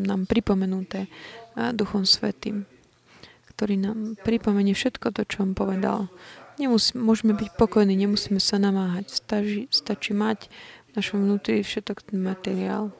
[0.08, 1.12] nám pripomenuté
[1.76, 2.64] Duchom Svetým
[3.64, 6.12] ktorý nám pripomenie všetko to, čo on povedal.
[6.60, 9.24] Nemus- môžeme byť pokojní, nemusíme sa namáhať.
[9.24, 10.52] Stačí, stačí mať
[10.92, 12.92] v našom vnútri všetok ten materiál.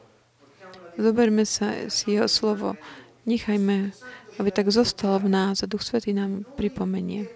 [0.96, 2.80] Zoberme sa si jeho slovo.
[3.28, 3.92] Nechajme,
[4.40, 7.28] aby tak zostalo v nás a Duch Svetý nám pripomenie.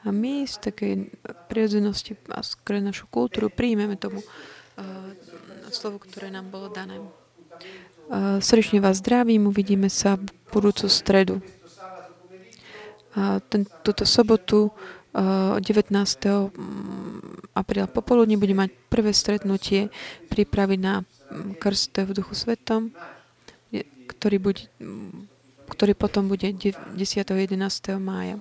[0.00, 1.12] A my z takej
[1.52, 5.12] prirodzenosti a skôr našu kultúru príjmeme tomu uh,
[5.68, 7.04] slovu, ktoré nám bolo dané.
[8.08, 11.44] Uh, srdečne vás zdravím, uvidíme sa v budúcu stredu
[13.48, 14.70] ten, túto sobotu
[15.14, 15.64] 19.
[15.64, 17.20] Mm,
[17.56, 19.90] apríla popoludne bude mať prvé stretnutie
[20.30, 22.94] prípravy na mm, krst v Duchu Svetom,
[24.06, 25.26] ktorý, bude, mm,
[25.74, 26.94] ktorý potom bude 10.
[26.94, 27.58] 11.
[27.98, 28.38] mája.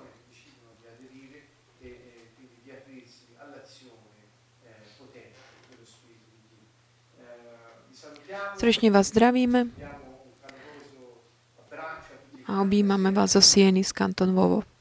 [8.58, 9.70] Srdečne vás zdravíme
[12.48, 14.77] a objímame vás zo Sieny z Kanton Vovo.